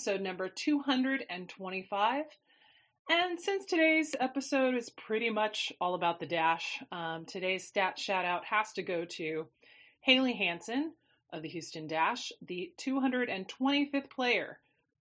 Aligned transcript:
Episode 0.00 0.22
number 0.22 0.48
225. 0.48 2.24
And 3.10 3.38
since 3.38 3.66
today's 3.66 4.16
episode 4.18 4.74
is 4.74 4.88
pretty 4.88 5.28
much 5.28 5.74
all 5.78 5.94
about 5.94 6.20
the 6.20 6.26
dash, 6.26 6.82
um, 6.90 7.26
today's 7.26 7.68
stat 7.68 7.98
shout 7.98 8.24
out 8.24 8.46
has 8.46 8.72
to 8.76 8.82
go 8.82 9.04
to 9.04 9.46
Haley 10.00 10.32
Hanson 10.32 10.94
of 11.34 11.42
the 11.42 11.50
Houston 11.50 11.86
Dash, 11.86 12.32
the 12.40 12.72
225th 12.80 14.08
player 14.08 14.58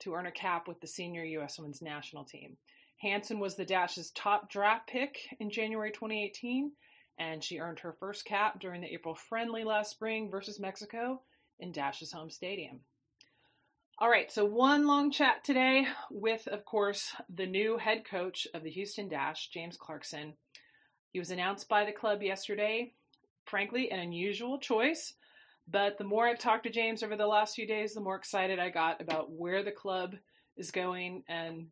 to 0.00 0.14
earn 0.14 0.26
a 0.26 0.32
cap 0.32 0.66
with 0.66 0.80
the 0.80 0.88
senior 0.88 1.22
U.S. 1.22 1.60
women's 1.60 1.80
national 1.80 2.24
team. 2.24 2.56
Hanson 2.96 3.38
was 3.38 3.54
the 3.54 3.64
Dash's 3.64 4.10
top 4.10 4.50
draft 4.50 4.88
pick 4.88 5.16
in 5.38 5.50
January 5.50 5.92
2018, 5.92 6.72
and 7.20 7.44
she 7.44 7.60
earned 7.60 7.78
her 7.78 7.94
first 8.00 8.24
cap 8.24 8.58
during 8.58 8.80
the 8.80 8.92
April 8.92 9.14
friendly 9.14 9.62
last 9.62 9.92
spring 9.92 10.28
versus 10.28 10.58
Mexico 10.58 11.22
in 11.60 11.70
Dash's 11.70 12.10
home 12.10 12.30
stadium. 12.30 12.80
All 14.02 14.10
right, 14.10 14.32
so 14.32 14.44
one 14.44 14.88
long 14.88 15.12
chat 15.12 15.44
today 15.44 15.86
with, 16.10 16.48
of 16.48 16.64
course, 16.64 17.14
the 17.32 17.46
new 17.46 17.78
head 17.78 18.04
coach 18.04 18.48
of 18.52 18.64
the 18.64 18.70
Houston 18.70 19.08
Dash, 19.08 19.48
James 19.50 19.76
Clarkson. 19.76 20.34
He 21.12 21.20
was 21.20 21.30
announced 21.30 21.68
by 21.68 21.84
the 21.84 21.92
club 21.92 22.20
yesterday. 22.20 22.94
Frankly, 23.44 23.92
an 23.92 24.00
unusual 24.00 24.58
choice, 24.58 25.14
but 25.68 25.98
the 25.98 26.04
more 26.04 26.26
I've 26.26 26.40
talked 26.40 26.64
to 26.64 26.70
James 26.70 27.04
over 27.04 27.14
the 27.14 27.28
last 27.28 27.54
few 27.54 27.64
days, 27.64 27.94
the 27.94 28.00
more 28.00 28.16
excited 28.16 28.58
I 28.58 28.70
got 28.70 29.00
about 29.00 29.30
where 29.30 29.62
the 29.62 29.70
club 29.70 30.16
is 30.56 30.72
going 30.72 31.22
and 31.28 31.68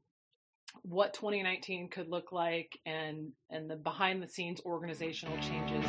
what 0.82 1.14
2019 1.14 1.88
could 1.88 2.08
look 2.08 2.30
like 2.30 2.78
and 2.86 3.32
and 3.50 3.68
the 3.68 3.74
behind 3.74 4.22
the 4.22 4.28
scenes 4.28 4.60
organizational 4.64 5.36
changes 5.38 5.84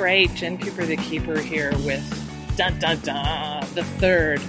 All 0.00 0.06
right, 0.06 0.34
Jen 0.34 0.56
Cooper, 0.56 0.86
the 0.86 0.96
keeper, 0.96 1.38
here 1.38 1.72
with 1.84 2.56
dun 2.56 2.78
dun 2.78 3.00
dun, 3.00 3.66
the 3.74 3.84
third 3.84 4.40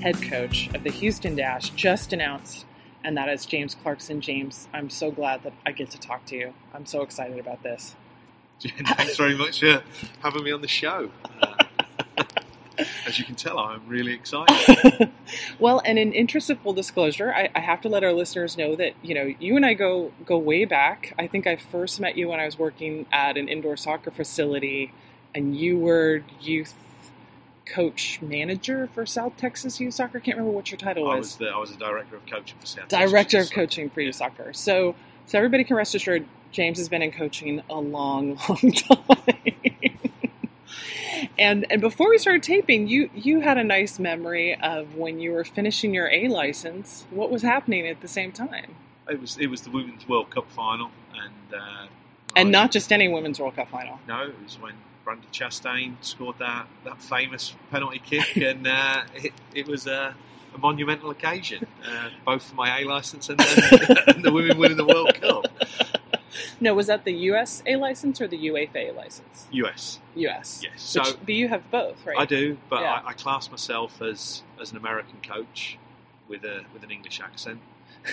head 0.00 0.22
coach 0.22 0.72
of 0.76 0.84
the 0.84 0.90
Houston 0.90 1.34
Dash, 1.34 1.70
just 1.70 2.12
announced, 2.12 2.64
and 3.02 3.16
that 3.16 3.28
is 3.28 3.44
James 3.44 3.74
Clarkson. 3.74 4.20
James, 4.20 4.68
I'm 4.72 4.88
so 4.90 5.10
glad 5.10 5.42
that 5.42 5.54
I 5.66 5.72
get 5.72 5.90
to 5.90 5.98
talk 5.98 6.24
to 6.26 6.36
you. 6.36 6.54
I'm 6.72 6.86
so 6.86 7.02
excited 7.02 7.40
about 7.40 7.64
this. 7.64 7.96
Jen, 8.60 8.72
Thanks 8.86 9.16
very 9.16 9.36
much 9.36 9.58
for 9.58 9.82
having 10.20 10.44
me 10.44 10.52
on 10.52 10.60
the 10.60 10.68
show. 10.68 11.10
As 13.06 13.18
you 13.18 13.24
can 13.24 13.34
tell, 13.34 13.58
I'm 13.58 13.86
really 13.86 14.12
excited. 14.12 15.10
well, 15.58 15.82
and 15.84 15.98
in 15.98 16.12
interest 16.12 16.50
of 16.50 16.58
full 16.60 16.72
disclosure, 16.72 17.32
I, 17.32 17.50
I, 17.54 17.60
have 17.60 17.80
to 17.82 17.88
let 17.88 18.02
our 18.04 18.12
listeners 18.12 18.56
know 18.56 18.76
that 18.76 18.94
you 19.02 19.14
know 19.14 19.34
you 19.38 19.56
and 19.56 19.66
I 19.66 19.74
go 19.74 20.12
go 20.24 20.38
way 20.38 20.64
back. 20.64 21.14
I 21.18 21.26
think 21.26 21.46
I 21.46 21.56
first 21.56 22.00
met 22.00 22.16
you 22.16 22.28
when 22.28 22.40
I 22.40 22.46
was 22.46 22.58
working 22.58 23.06
at 23.12 23.36
an 23.36 23.48
indoor 23.48 23.76
soccer 23.76 24.10
facility, 24.10 24.92
and 25.34 25.56
you 25.56 25.78
were 25.78 26.22
youth 26.40 26.74
coach 27.66 28.20
manager 28.22 28.88
for 28.88 29.06
South 29.06 29.36
Texas 29.36 29.80
Youth 29.80 29.94
Soccer. 29.94 30.18
I 30.18 30.20
can't 30.20 30.36
remember 30.36 30.54
what 30.56 30.70
your 30.70 30.78
title 30.78 31.04
was. 31.04 31.12
I 31.12 31.18
was 31.18 31.36
the 31.36 31.48
I 31.48 31.58
was 31.58 31.70
the 31.70 31.78
director 31.78 32.16
of 32.16 32.26
coaching 32.26 32.58
for 32.58 32.66
South. 32.66 32.88
Director 32.88 33.38
Texas 33.38 33.50
of 33.50 33.54
coaching 33.54 33.90
for 33.90 34.00
Youth 34.00 34.16
Soccer. 34.16 34.52
So 34.52 34.94
so 35.26 35.38
everybody 35.38 35.64
can 35.64 35.76
rest 35.76 35.94
assured, 35.94 36.26
James 36.50 36.78
has 36.78 36.88
been 36.88 37.02
in 37.02 37.12
coaching 37.12 37.62
a 37.70 37.80
long, 37.80 38.38
long 38.48 38.72
time. 38.72 39.98
And 41.38 41.66
and 41.70 41.80
before 41.80 42.08
we 42.10 42.18
started 42.18 42.42
taping, 42.42 42.88
you 42.88 43.10
you 43.14 43.40
had 43.40 43.58
a 43.58 43.64
nice 43.64 43.98
memory 43.98 44.54
of 44.60 44.96
when 44.96 45.20
you 45.20 45.32
were 45.32 45.44
finishing 45.44 45.94
your 45.94 46.08
A 46.10 46.28
license. 46.28 47.06
What 47.10 47.30
was 47.30 47.42
happening 47.42 47.86
at 47.86 48.00
the 48.00 48.08
same 48.08 48.32
time? 48.32 48.74
It 49.08 49.20
was 49.20 49.36
it 49.38 49.48
was 49.48 49.62
the 49.62 49.70
Women's 49.70 50.08
World 50.08 50.30
Cup 50.30 50.50
final, 50.50 50.90
and 51.14 51.54
uh, 51.54 51.86
and 52.36 52.48
I, 52.48 52.50
not 52.50 52.70
just 52.70 52.92
any 52.92 53.08
Women's 53.08 53.40
World 53.40 53.56
Cup 53.56 53.68
final. 53.68 53.98
No, 54.06 54.22
it 54.26 54.42
was 54.42 54.58
when 54.60 54.74
Brandi 55.04 55.30
Chastain 55.32 55.94
scored 56.00 56.38
that 56.38 56.66
that 56.84 57.02
famous 57.02 57.54
penalty 57.70 58.00
kick, 58.04 58.36
and 58.36 58.66
uh, 58.66 59.02
it, 59.14 59.32
it 59.54 59.66
was 59.66 59.86
a, 59.86 60.14
a 60.54 60.58
monumental 60.58 61.10
occasion, 61.10 61.66
uh, 61.86 62.10
both 62.24 62.42
for 62.42 62.54
my 62.54 62.80
A 62.80 62.84
license 62.84 63.28
and, 63.28 63.40
and 63.40 64.24
the 64.24 64.32
women 64.32 64.58
winning 64.58 64.76
the 64.76 64.86
World 64.86 65.14
Cup. 65.20 65.46
No, 66.62 66.74
was 66.74 66.86
that 66.86 67.04
the 67.04 67.12
USA 67.12 67.74
license 67.74 68.20
or 68.20 68.28
the 68.28 68.38
UEFA 68.38 68.94
license? 68.94 69.48
US. 69.50 69.98
US. 70.14 70.60
Yes. 70.62 70.80
So, 70.80 71.02
Which, 71.02 71.16
but 71.26 71.34
you 71.34 71.48
have 71.48 71.68
both, 71.72 72.06
right? 72.06 72.16
I 72.16 72.24
do, 72.24 72.56
but 72.68 72.82
Yeah. 72.82 73.02
I, 73.04 73.08
I 73.08 73.12
class 73.14 73.50
myself 73.50 74.00
as 74.00 74.42
as 74.60 74.70
an 74.70 74.76
American 74.76 75.18
coach 75.22 75.76
with 76.28 76.44
a 76.44 76.62
with 76.72 76.84
an 76.84 76.92
English 76.92 77.20
accent. 77.20 77.60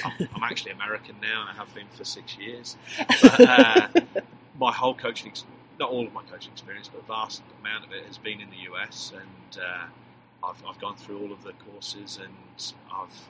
I'm, 0.04 0.14
I'm 0.36 0.44
actually 0.44 0.72
American 0.72 1.16
now, 1.22 1.42
and 1.42 1.50
I 1.52 1.54
have 1.54 1.74
been 1.76 1.88
for 1.92 2.04
six 2.04 2.38
years. 2.38 2.76
But, 3.22 3.40
uh, 3.42 3.88
my 4.60 4.72
whole 4.72 4.96
coaching, 4.96 5.32
not 5.80 5.92
all 5.92 6.06
of 6.06 6.14
my 6.14 6.24
coaching 6.24 6.52
experience, 6.52 6.90
but 6.92 7.02
a 7.04 7.08
vast 7.08 7.44
amount 7.62 7.86
of 7.86 7.92
it 7.92 8.04
has 8.06 8.18
been 8.18 8.42
in 8.42 8.50
the 8.50 8.72
US, 8.72 9.14
and 9.16 9.64
uh, 9.64 9.86
I've, 10.44 10.64
I've 10.68 10.80
gone 10.80 10.96
through 10.96 11.20
all 11.22 11.32
of 11.32 11.44
the 11.44 11.54
courses, 11.54 12.20
and 12.22 12.34
I've 12.92 13.30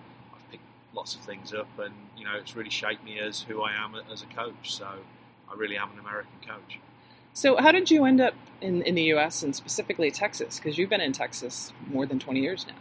lots 0.94 1.16
of 1.16 1.22
things 1.22 1.54
up, 1.54 1.68
and 1.80 1.94
you 2.18 2.26
know 2.26 2.36
it's 2.36 2.56
really 2.56 2.70
shaped 2.70 3.04
me 3.04 3.20
as 3.20 3.42
who 3.42 3.62
I 3.62 3.74
am 3.74 3.96
as 4.12 4.22
a 4.22 4.26
coach. 4.28 4.74
So 4.74 4.88
I 5.52 5.56
really 5.56 5.78
am 5.78 5.92
an 5.92 6.00
American 6.00 6.34
coach. 6.46 6.80
So, 7.34 7.58
how 7.58 7.72
did 7.72 7.92
you 7.92 8.06
end 8.06 8.22
up 8.22 8.34
in, 8.62 8.82
in 8.82 8.96
the 8.96 9.04
US 9.14 9.44
and 9.44 9.56
specifically 9.56 10.12
Texas? 10.12 10.58
Because 10.58 10.78
you've 10.78 10.90
been 10.90 11.02
in 11.02 11.14
Texas 11.14 11.74
more 11.88 12.06
than 12.06 12.20
20 12.20 12.40
years 12.40 12.66
now. 12.68 12.74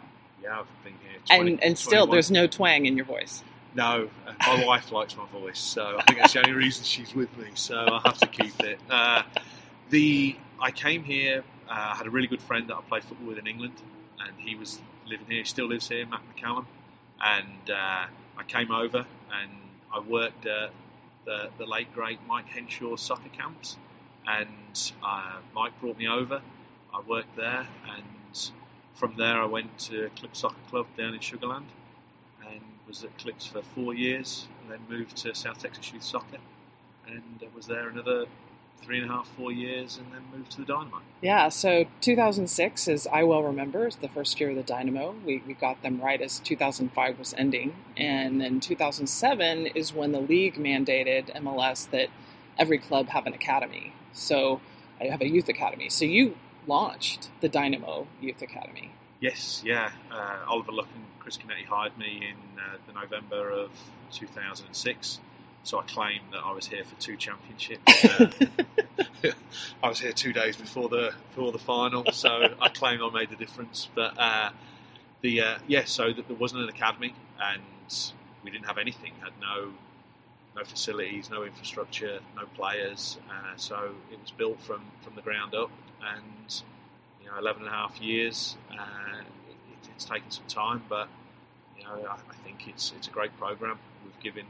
Yeah, 0.43 0.61
I've 0.61 0.85
been 0.85 0.95
here. 1.03 1.21
20, 1.27 1.53
and 1.53 1.65
and 1.65 1.79
still, 1.79 2.07
21 2.07 2.11
there's 2.11 2.31
no 2.31 2.47
twang 2.47 2.87
in 2.87 2.97
your 2.97 3.07
voice. 3.07 3.43
No, 3.75 4.09
uh, 4.27 4.33
my 4.41 4.65
wife 4.67 4.91
likes 4.91 5.17
my 5.17 5.27
voice, 5.27 5.59
so 5.59 5.99
I 5.99 6.03
think 6.05 6.19
that's 6.19 6.33
the 6.33 6.41
only 6.41 6.53
reason 6.53 6.85
she's 6.85 7.15
with 7.15 7.37
me. 7.37 7.49
So 7.55 7.77
I 7.77 8.01
have 8.05 8.19
to 8.19 8.27
keep 8.27 8.59
it. 8.61 8.81
Uh, 8.91 9.23
the 9.91 10.37
I 10.61 10.71
came 10.71 11.05
here. 11.05 11.45
Uh, 11.69 11.93
I 11.93 11.97
had 11.97 12.07
a 12.07 12.11
really 12.11 12.27
good 12.27 12.43
friend 12.43 12.69
that 12.69 12.77
I 12.77 12.81
played 12.81 13.05
football 13.05 13.29
with 13.29 13.39
in 13.39 13.47
England, 13.47 13.75
and 14.19 14.33
he 14.39 14.57
was 14.57 14.81
living 15.07 15.27
here. 15.29 15.39
He 15.39 15.45
Still 15.45 15.67
lives 15.69 15.89
here, 15.89 16.07
Matt 16.07 16.23
McCallum. 16.35 16.65
And 17.25 17.71
uh, 17.71 18.07
I 18.37 18.43
came 18.47 18.71
over 18.71 19.07
and 19.33 19.51
I 19.93 20.01
worked 20.01 20.47
at 20.47 20.71
the, 21.25 21.51
the 21.59 21.67
late 21.67 21.93
great 21.95 22.19
Mike 22.27 22.47
Henshaw 22.47 22.97
soccer 22.97 23.29
camps, 23.29 23.77
and 24.27 24.93
uh, 25.03 25.37
Mike 25.55 25.79
brought 25.81 25.99
me 25.99 26.09
over. 26.09 26.41
I 26.95 27.01
worked 27.07 27.37
there, 27.37 27.67
and 27.87 28.51
from 28.95 29.15
there 29.17 29.41
I 29.41 29.45
went 29.45 29.79
to 29.81 30.07
Eclipse 30.07 30.41
Soccer 30.41 30.57
Club 30.71 30.87
down 30.97 31.15
in 31.15 31.21
Sugarland 31.21 31.67
and 32.47 32.61
was 32.87 33.05
at 33.05 33.11
Eclipse 33.19 33.47
for 33.47 33.63
four 33.63 33.93
years, 33.93 34.49
and 34.63 34.71
then 34.71 34.81
moved 34.89 35.17
to 35.19 35.35
South 35.35 35.59
Texas 35.59 35.93
Youth 35.93 36.03
Soccer, 36.05 36.39
and 37.07 37.43
uh, 37.43 37.47
was 37.55 37.67
there 37.67 37.89
another 37.89 38.25
three 38.83 39.01
and 39.01 39.11
a 39.11 39.13
half, 39.13 39.29
four 39.29 39.53
years, 39.53 39.99
and 39.99 40.13
then 40.13 40.23
moved 40.35 40.53
to 40.53 40.59
the 40.59 40.67
Dynamo. 40.67 41.01
Yeah, 41.21 41.49
so 41.49 41.87
2006, 42.01 42.89
as 42.89 43.07
I 43.07 43.23
well 43.23 43.43
remember, 43.43 43.87
is 43.87 43.97
the 43.97 44.09
first 44.09 44.41
year 44.41 44.51
of 44.51 44.57
the 44.57 44.63
Dynamo. 44.63 45.15
We, 45.25 45.43
we 45.47 45.55
got 45.55 45.83
them 45.83 46.01
right 46.01 46.21
as 46.21 46.39
2005 46.41 47.19
was 47.19 47.35
ending. 47.35 47.75
And 47.97 48.41
then 48.41 48.61
2007 48.61 49.67
is 49.69 49.93
when 49.93 50.13
the 50.13 50.21
league 50.21 50.55
mandated 50.55 51.35
MLS 51.37 51.91
that 51.91 52.09
every 52.59 52.79
club 52.79 53.09
have 53.09 53.27
an 53.27 53.35
academy. 53.35 53.93
So 54.13 54.61
I 55.01 55.05
have 55.07 55.21
a 55.21 55.29
youth 55.29 55.49
academy. 55.49 55.89
So 55.91 56.05
you 56.05 56.37
launched 56.67 57.31
the 57.41 57.49
Dynamo 57.49 58.07
Youth 58.21 58.43
Academy. 58.43 58.93
Yes, 59.21 59.63
yeah. 59.65 59.91
Uh, 60.13 60.39
Oliver 60.47 60.73
Luck 60.73 60.89
and 60.95 61.05
Chris 61.19 61.37
Canetti 61.37 61.67
hired 61.67 61.97
me 61.99 62.29
in 62.31 62.59
uh, 62.59 62.77
the 62.87 62.93
November 62.93 63.51
of 63.51 63.71
2006. 64.13 65.21
So 65.65 65.81
I 65.81 65.83
claim 65.85 66.21
that 66.33 66.41
I 66.45 66.53
was 66.53 66.67
here 66.67 66.85
for 66.85 66.99
two 67.01 67.17
championships. 67.17 67.83
Uh, 69.25 69.31
I 69.83 69.89
was 69.89 70.01
here 70.01 70.13
two 70.13 70.33
days 70.33 70.57
before 70.57 70.89
the 70.89 71.13
before 71.31 71.53
the 71.53 71.59
final, 71.59 72.05
so 72.13 72.55
I 72.61 72.69
claim 72.69 73.03
I 73.03 73.11
made 73.11 73.31
the 73.31 73.37
difference. 73.37 73.89
But 73.95 74.19
uh, 74.19 74.51
the 75.23 75.41
uh, 75.41 75.59
yeah, 75.67 75.85
so 75.85 76.13
that 76.13 76.29
there 76.29 76.37
wasn't 76.37 76.63
an 76.63 76.69
academy, 76.69 77.15
and 77.41 77.63
we 78.45 78.51
didn't 78.51 78.67
have 78.67 78.79
anything. 78.79 79.13
Had 79.21 79.33
no 79.41 79.73
no 80.57 80.65
facilities, 80.65 81.31
no 81.31 81.45
infrastructure, 81.45 82.21
no 82.37 82.47
players. 82.57 83.19
Uh, 83.31 83.57
so 83.57 83.95
it 84.13 84.21
was 84.21 84.31
built 84.31 84.61
from 84.61 84.83
from 85.03 85.15
the 85.15 85.23
ground 85.23 85.55
up, 85.55 85.71
and 86.03 86.63
you 87.23 87.29
know, 87.29 87.39
11 87.39 87.63
and 87.63 87.69
a 87.71 87.75
half 87.75 88.01
years. 88.01 88.57
Uh, 88.71 89.19
it, 89.49 89.89
it's 89.95 90.05
taken 90.05 90.31
some 90.31 90.47
time, 90.49 90.83
but 90.89 91.09
you 91.77 91.85
know, 91.85 92.07
I, 92.09 92.15
I 92.15 92.35
think 92.45 92.69
it's 92.69 92.93
it's 92.97 93.09
a 93.09 93.11
great 93.11 93.37
program. 93.39 93.79
We've 94.05 94.21
given 94.21 94.47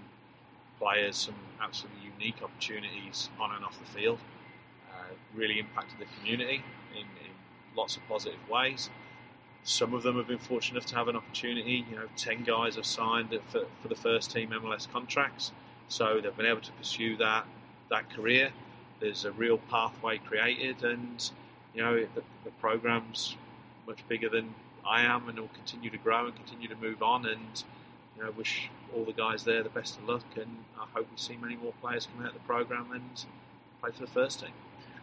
players 0.79 1.17
some 1.17 1.35
absolutely 1.61 2.01
unique 2.19 2.43
opportunities 2.43 3.29
on 3.41 3.55
and 3.55 3.65
off 3.65 3.79
the 3.79 3.87
field. 3.87 4.19
Uh, 4.91 5.15
really 5.35 5.59
impacted 5.59 5.99
the 5.99 6.07
community 6.19 6.63
in, 6.93 7.03
in 7.03 7.33
lots 7.77 7.97
of 7.97 8.07
positive 8.09 8.39
ways. 8.49 8.91
Some 9.65 9.93
of 9.93 10.03
them 10.03 10.17
have 10.17 10.29
been 10.29 10.39
fortunate 10.39 10.79
enough 10.79 10.87
to 10.91 10.97
have 10.97 11.09
an 11.09 11.17
opportunity. 11.17 11.85
You 11.91 11.97
know, 11.97 12.09
ten 12.17 12.43
guys 12.45 12.77
have 12.77 12.87
signed 12.87 13.31
for, 13.49 13.67
for 13.83 13.89
the 13.89 13.95
first 13.95 14.31
team 14.31 14.51
MLS 14.51 14.91
contracts, 14.91 15.53
so 15.89 16.21
they've 16.21 16.37
been 16.37 16.47
able 16.47 16.61
to 16.63 16.73
pursue 16.73 17.17
that 17.17 17.45
that 17.91 18.11
career. 18.11 18.51
There's 19.01 19.25
a 19.25 19.33
real 19.33 19.59
pathway 19.59 20.19
created, 20.19 20.85
and 20.85 21.31
you 21.75 21.83
know 21.83 22.07
the, 22.15 22.23
the 22.45 22.51
program's 22.61 23.37
much 23.87 24.07
bigger 24.09 24.29
than 24.29 24.55
I 24.87 25.03
am, 25.03 25.29
and 25.29 25.39
will 25.39 25.49
continue 25.49 25.91
to 25.91 25.99
grow 25.99 26.27
and 26.27 26.35
continue 26.35 26.69
to 26.69 26.77
move 26.77 27.03
on. 27.03 27.27
And 27.27 27.63
you 28.19 28.25
know, 28.25 28.31
wish 28.33 28.69
all 28.95 29.05
the 29.05 29.13
guys 29.13 29.45
there 29.45 29.63
the 29.63 29.69
best 29.69 29.97
of 29.99 30.09
luck, 30.09 30.25
and 30.37 30.65
I 30.79 30.87
hope 30.93 31.07
we 31.11 31.17
see 31.17 31.37
many 31.37 31.57
more 31.57 31.73
players 31.81 32.07
come 32.13 32.25
out 32.25 32.35
of 32.35 32.35
the 32.35 32.47
program 32.47 32.91
and 32.93 33.25
play 33.81 33.91
for 33.93 34.01
the 34.01 34.07
first 34.07 34.41
team. 34.41 34.51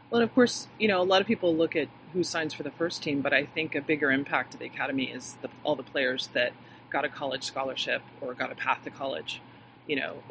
Well, 0.10 0.22
and 0.22 0.30
of 0.30 0.36
course, 0.36 0.68
you 0.80 0.88
know, 0.88 1.02
a 1.02 1.04
lot 1.04 1.22
of 1.22 1.28
people 1.28 1.56
look 1.56 1.76
at 1.76 1.88
who 2.14 2.24
signs 2.24 2.54
for 2.54 2.64
the 2.64 2.72
first 2.72 3.02
team, 3.02 3.22
but 3.22 3.34
I 3.34 3.46
think 3.46 3.74
a 3.74 3.82
bigger 3.82 4.12
impact 4.12 4.52
to 4.52 4.58
the 4.58 4.66
academy 4.66 5.06
is 5.06 5.38
the, 5.42 5.50
all 5.64 5.76
the 5.76 5.84
players 5.84 6.28
that 6.34 6.54
got 6.90 7.06
a 7.06 7.10
college 7.10 7.44
scholarship 7.44 8.02
or 8.22 8.34
got 8.34 8.52
a 8.52 8.56
path 8.56 8.84
to 8.84 8.90
college, 8.90 9.42
you 9.88 9.96
know, 9.96 10.22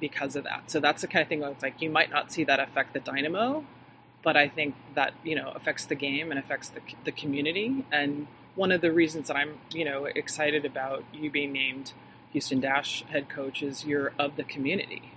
because 0.00 0.36
of 0.36 0.44
that. 0.44 0.70
So 0.70 0.80
that's 0.80 1.02
the 1.02 1.08
kind 1.08 1.22
of 1.22 1.28
thing 1.28 1.40
where 1.40 1.50
it's 1.50 1.62
like 1.62 1.80
you 1.80 1.90
might 1.90 2.10
not 2.10 2.32
see 2.32 2.44
that 2.44 2.60
affect 2.60 2.92
the 2.92 3.00
Dynamo, 3.00 3.64
but 4.22 4.36
I 4.36 4.48
think 4.48 4.74
that 4.94 5.14
you 5.22 5.34
know 5.34 5.52
affects 5.54 5.84
the 5.84 5.94
game 5.94 6.30
and 6.30 6.38
affects 6.38 6.68
the 6.68 6.80
the 7.04 7.12
community. 7.12 7.84
And 7.92 8.26
one 8.54 8.72
of 8.72 8.80
the 8.80 8.92
reasons 8.92 9.28
that 9.28 9.36
I'm 9.36 9.58
you 9.70 9.84
know 9.84 10.06
excited 10.06 10.64
about 10.64 11.04
you 11.12 11.30
being 11.30 11.52
named 11.52 11.92
Houston 12.32 12.60
Dash 12.60 13.04
head 13.08 13.28
coach 13.28 13.62
is 13.62 13.84
you're 13.84 14.12
of 14.18 14.36
the 14.36 14.44
community. 14.44 15.12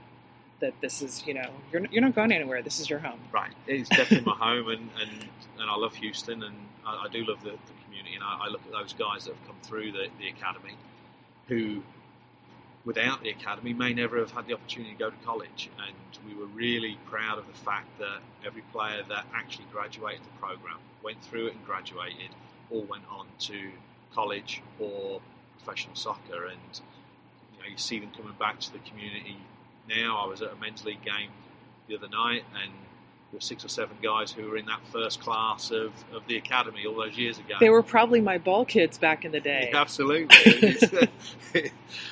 That 0.59 0.73
this 0.81 1.01
is 1.01 1.25
you 1.25 1.33
know 1.33 1.51
you're 1.71 1.85
you're 1.89 2.01
not 2.01 2.15
going 2.15 2.31
anywhere. 2.31 2.61
This 2.61 2.79
is 2.79 2.89
your 2.89 3.00
home. 3.00 3.19
Right. 3.31 3.53
It's 3.65 3.88
definitely 3.89 4.25
my 4.25 4.38
home, 4.38 4.67
and, 4.69 4.89
and 5.00 5.29
and 5.59 5.69
I 5.69 5.75
love 5.75 5.95
Houston, 5.95 6.44
and 6.44 6.56
I, 6.85 7.06
I 7.06 7.07
do 7.09 7.23
love 7.25 7.41
the, 7.44 7.51
the 7.51 7.83
community, 7.85 8.15
and 8.15 8.23
I, 8.23 8.45
I, 8.45 8.47
look 8.50 8.61
at 8.65 8.71
those 8.71 8.94
guys 8.94 9.25
that 9.25 9.35
have 9.35 9.47
come 9.47 9.56
through 9.61 9.91
the, 9.94 10.07
the 10.19 10.27
academy, 10.27 10.75
who 11.47 11.81
without 12.85 13.21
the 13.21 13.29
academy 13.29 13.73
may 13.73 13.94
never 13.94 14.17
have 14.19 14.31
had 14.31 14.47
the 14.47 14.53
opportunity 14.53 14.94
to 14.94 14.97
go 14.97 15.09
to 15.09 15.15
college. 15.25 15.69
And 15.85 15.95
we 16.27 16.33
were 16.33 16.47
really 16.47 16.97
proud 17.06 17.38
of 17.38 17.47
the 17.47 17.53
fact 17.53 18.00
that 18.00 18.19
every 18.45 18.63
player 18.71 19.03
that 19.09 19.25
actually 19.33 19.65
graduated 19.71 20.21
the 20.23 20.39
program, 20.39 20.77
went 21.03 21.21
through 21.23 21.47
it 21.47 21.53
and 21.53 21.65
graduated, 21.65 22.29
all 22.71 22.83
went 22.83 23.03
on 23.09 23.27
to 23.39 23.71
college 24.13 24.61
or 24.79 25.21
professional 25.57 25.95
soccer. 25.95 26.45
And 26.45 26.81
you 27.59 27.65
know, 27.65 27.71
you 27.71 27.77
see 27.77 28.00
them 28.00 28.11
coming 28.15 28.35
back 28.39 28.59
to 28.61 28.71
the 28.71 28.79
community 28.79 29.38
now. 29.88 30.17
I 30.23 30.27
was 30.27 30.41
at 30.41 30.51
a 30.51 30.56
men's 30.56 30.85
league 30.85 31.03
game 31.03 31.29
the 31.88 31.97
other 31.97 32.07
night, 32.07 32.44
and 32.61 32.71
there 32.71 33.38
were 33.38 33.41
six 33.41 33.65
or 33.65 33.69
seven 33.69 33.97
guys 34.01 34.31
who 34.31 34.50
were 34.50 34.57
in 34.57 34.65
that 34.65 34.83
first 34.91 35.19
class 35.19 35.71
of, 35.71 35.94
of 36.13 36.25
the 36.27 36.38
academy 36.38 36.85
all 36.85 36.95
those 36.95 37.17
years 37.17 37.38
ago. 37.38 37.56
They 37.59 37.69
were 37.69 37.83
probably 37.83 38.21
my 38.21 38.38
ball 38.38 38.65
kids 38.65 38.97
back 38.97 39.25
in 39.25 39.31
the 39.31 39.39
day. 39.39 39.69
Yeah, 39.71 39.81
absolutely. 39.81 40.35
uh, 40.81 41.07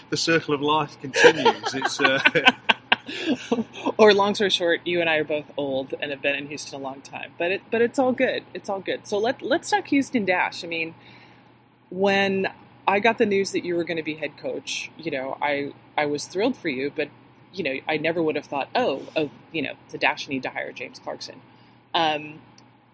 the 0.09 0.17
circle 0.17 0.53
of 0.53 0.61
life 0.61 0.99
continues. 1.01 1.73
It's. 1.73 1.99
Uh, 1.99 2.19
or 3.97 4.13
long 4.13 4.35
story 4.35 4.49
short, 4.49 4.81
you 4.85 4.99
and 4.99 5.09
I 5.09 5.15
are 5.17 5.23
both 5.23 5.49
old 5.55 5.93
and 6.01 6.11
have 6.11 6.21
been 6.21 6.35
in 6.35 6.47
Houston 6.47 6.79
a 6.79 6.83
long 6.83 7.01
time, 7.01 7.31
but 7.37 7.51
it 7.51 7.61
but 7.71 7.81
it's 7.81 7.97
all 7.97 8.11
good. 8.11 8.43
It's 8.53 8.69
all 8.69 8.79
good. 8.79 9.07
So 9.07 9.17
let 9.17 9.41
let's 9.41 9.69
talk 9.69 9.87
Houston 9.87 10.25
Dash. 10.25 10.63
I 10.63 10.67
mean, 10.67 10.93
when 11.89 12.47
I 12.87 12.99
got 12.99 13.17
the 13.17 13.25
news 13.25 13.51
that 13.51 13.65
you 13.65 13.75
were 13.75 13.83
going 13.83 13.97
to 13.97 14.03
be 14.03 14.15
head 14.15 14.37
coach, 14.37 14.89
you 14.97 15.11
know, 15.11 15.37
I 15.41 15.73
I 15.97 16.05
was 16.05 16.25
thrilled 16.25 16.55
for 16.55 16.69
you, 16.69 16.91
but 16.95 17.09
you 17.53 17.63
know, 17.63 17.75
I 17.87 17.97
never 17.97 18.21
would 18.21 18.35
have 18.35 18.45
thought, 18.45 18.69
oh, 18.75 19.03
oh, 19.15 19.29
you 19.51 19.61
know, 19.61 19.73
the 19.89 19.97
Dash 19.97 20.27
need 20.27 20.43
to 20.43 20.49
hire 20.49 20.71
James 20.71 20.99
Clarkson. 20.99 21.41
Um, 21.93 22.39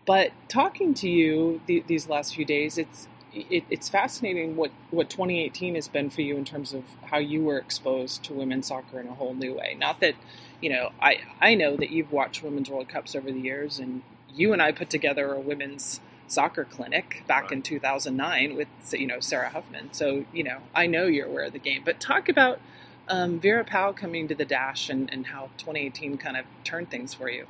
but 0.05 0.31
talking 0.47 0.93
to 0.95 1.09
you 1.09 1.61
the, 1.65 1.83
these 1.87 2.07
last 2.07 2.35
few 2.35 2.45
days, 2.45 2.77
it's 2.77 3.07
it, 3.33 3.63
it's 3.69 3.89
fascinating 3.89 4.55
what, 4.55 4.71
what 4.91 5.09
2018 5.09 5.75
has 5.75 5.87
been 5.87 6.09
for 6.09 6.21
you 6.21 6.37
in 6.37 6.45
terms 6.45 6.73
of 6.73 6.83
how 7.05 7.17
you 7.17 7.43
were 7.43 7.57
exposed 7.57 8.23
to 8.25 8.33
women's 8.33 8.67
soccer 8.67 8.99
in 8.99 9.07
a 9.07 9.13
whole 9.13 9.33
new 9.33 9.55
way. 9.55 9.75
Not 9.77 9.99
that, 10.01 10.15
you 10.61 10.69
know, 10.69 10.91
I, 11.01 11.21
I 11.41 11.55
know 11.55 11.75
that 11.77 11.89
you've 11.89 12.11
watched 12.11 12.43
Women's 12.43 12.69
World 12.69 12.89
Cups 12.89 13.15
over 13.15 13.31
the 13.31 13.39
years, 13.39 13.79
and 13.79 14.03
you 14.33 14.53
and 14.53 14.61
I 14.61 14.71
put 14.71 14.89
together 14.89 15.33
a 15.33 15.39
women's 15.39 15.99
soccer 16.33 16.65
clinic 16.65 17.23
back 17.27 17.43
right. 17.43 17.53
in 17.53 17.61
2009 17.61 18.55
with, 18.55 18.67
you 18.91 19.07
know, 19.07 19.19
Sarah 19.19 19.49
Huffman. 19.49 19.93
So, 19.93 20.25
you 20.33 20.43
know, 20.43 20.59
I 20.73 20.87
know 20.87 21.05
you're 21.05 21.27
aware 21.27 21.45
of 21.45 21.53
the 21.53 21.59
game. 21.59 21.83
But 21.85 21.99
talk 21.99 22.29
about 22.29 22.59
um, 23.07 23.39
Vera 23.39 23.63
Pauw 23.63 23.95
coming 23.95 24.27
to 24.27 24.35
the 24.35 24.45
Dash 24.45 24.89
and, 24.89 25.11
and 25.11 25.27
how 25.27 25.49
2018 25.57 26.17
kind 26.17 26.37
of 26.37 26.45
turned 26.63 26.89
things 26.89 27.13
for 27.13 27.29
you. 27.29 27.45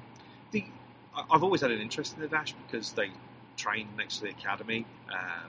The, 0.51 0.65
I've 1.15 1.43
always 1.43 1.61
had 1.61 1.71
an 1.71 1.79
interest 1.79 2.15
in 2.15 2.21
the 2.21 2.27
Dash 2.27 2.53
because 2.65 2.91
they 2.91 3.11
train 3.57 3.87
next 3.97 4.17
to 4.17 4.23
the 4.23 4.29
academy. 4.29 4.85
Uh, 5.11 5.47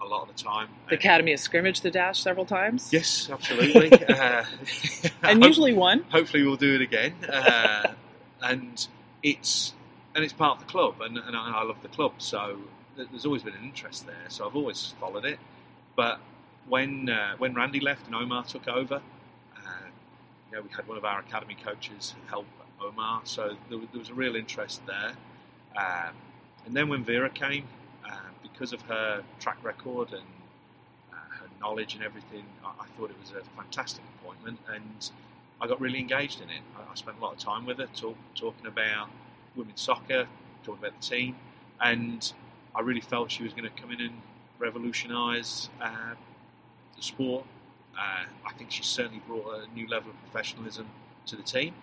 a 0.00 0.06
lot 0.06 0.28
of 0.28 0.36
the 0.36 0.42
time. 0.42 0.68
The 0.88 0.96
Academy 0.96 1.30
has 1.30 1.40
scrimmaged 1.40 1.82
the 1.84 1.90
dash 1.90 2.20
several 2.20 2.44
times. 2.44 2.92
Yes, 2.92 3.28
absolutely, 3.30 3.92
uh, 4.08 4.44
and 5.22 5.44
usually 5.44 5.72
one. 5.72 6.04
Hopefully, 6.10 6.42
we'll 6.42 6.56
do 6.56 6.74
it 6.74 6.80
again. 6.80 7.14
Uh, 7.24 7.92
and 8.40 8.88
it's 9.22 9.74
and 10.14 10.24
it's 10.24 10.32
part 10.32 10.58
of 10.58 10.66
the 10.66 10.70
club, 10.70 11.00
and, 11.00 11.18
and 11.18 11.36
I, 11.36 11.62
love 11.62 11.82
the 11.82 11.88
club, 11.88 12.14
so 12.18 12.58
there's 12.96 13.24
always 13.24 13.42
been 13.42 13.54
an 13.54 13.64
interest 13.64 14.06
there. 14.06 14.26
So 14.28 14.46
I've 14.46 14.56
always 14.56 14.94
followed 15.00 15.24
it. 15.24 15.38
But 15.96 16.20
when 16.68 17.08
uh, 17.08 17.34
when 17.38 17.54
Randy 17.54 17.80
left 17.80 18.06
and 18.06 18.14
Omar 18.14 18.44
took 18.44 18.68
over, 18.68 18.96
uh, 18.96 19.86
you 20.50 20.56
know, 20.56 20.62
we 20.62 20.68
had 20.74 20.86
one 20.86 20.98
of 20.98 21.04
our 21.04 21.20
academy 21.20 21.56
coaches 21.64 22.14
help 22.28 22.46
Omar, 22.80 23.22
so 23.24 23.56
there, 23.70 23.78
there 23.78 23.98
was 23.98 24.10
a 24.10 24.14
real 24.14 24.36
interest 24.36 24.82
there. 24.86 25.12
Um, 25.76 26.14
and 26.66 26.76
then 26.76 26.88
when 26.88 27.02
Vera 27.02 27.30
came, 27.30 27.64
because 28.42 28.72
of 28.72 28.82
her 28.82 29.22
track 29.40 29.56
record 29.62 30.12
and 30.12 30.22
uh, 31.12 31.16
her 31.40 31.46
knowledge 31.60 31.94
and 31.94 32.04
everything, 32.04 32.44
I, 32.64 32.68
I, 32.82 32.86
thought 32.96 33.10
it 33.10 33.16
was 33.20 33.30
a 33.30 33.42
fantastic 33.56 34.04
appointment, 34.20 34.58
and 34.72 35.10
I 35.60 35.66
got 35.66 35.80
really 35.80 35.98
engaged 35.98 36.40
in 36.40 36.50
it. 36.50 36.60
I, 36.76 36.92
I 36.92 36.94
spent 36.94 37.18
a 37.18 37.20
lot 37.20 37.32
of 37.32 37.38
time 37.38 37.66
with 37.66 37.78
her, 37.78 37.88
talk, 37.96 38.16
talking 38.34 38.66
about 38.66 39.08
women's 39.56 39.80
soccer, 39.80 40.26
talking 40.64 40.84
about 40.84 41.00
the 41.00 41.06
team, 41.06 41.36
and 41.80 42.32
I 42.74 42.80
really 42.80 43.00
felt 43.00 43.30
she 43.30 43.42
was 43.42 43.52
going 43.52 43.64
to 43.64 43.80
come 43.80 43.90
in 43.90 44.00
and 44.00 44.22
revolutionise 44.58 45.68
uh, 45.80 46.14
the 46.96 47.02
sport. 47.02 47.44
Uh, 47.96 48.24
I 48.46 48.52
think 48.56 48.70
she 48.70 48.82
certainly 48.82 49.22
brought 49.26 49.62
a 49.62 49.74
new 49.74 49.86
level 49.86 50.10
of 50.10 50.18
professionalism 50.22 50.86
to 51.26 51.36
the 51.36 51.42
team, 51.42 51.74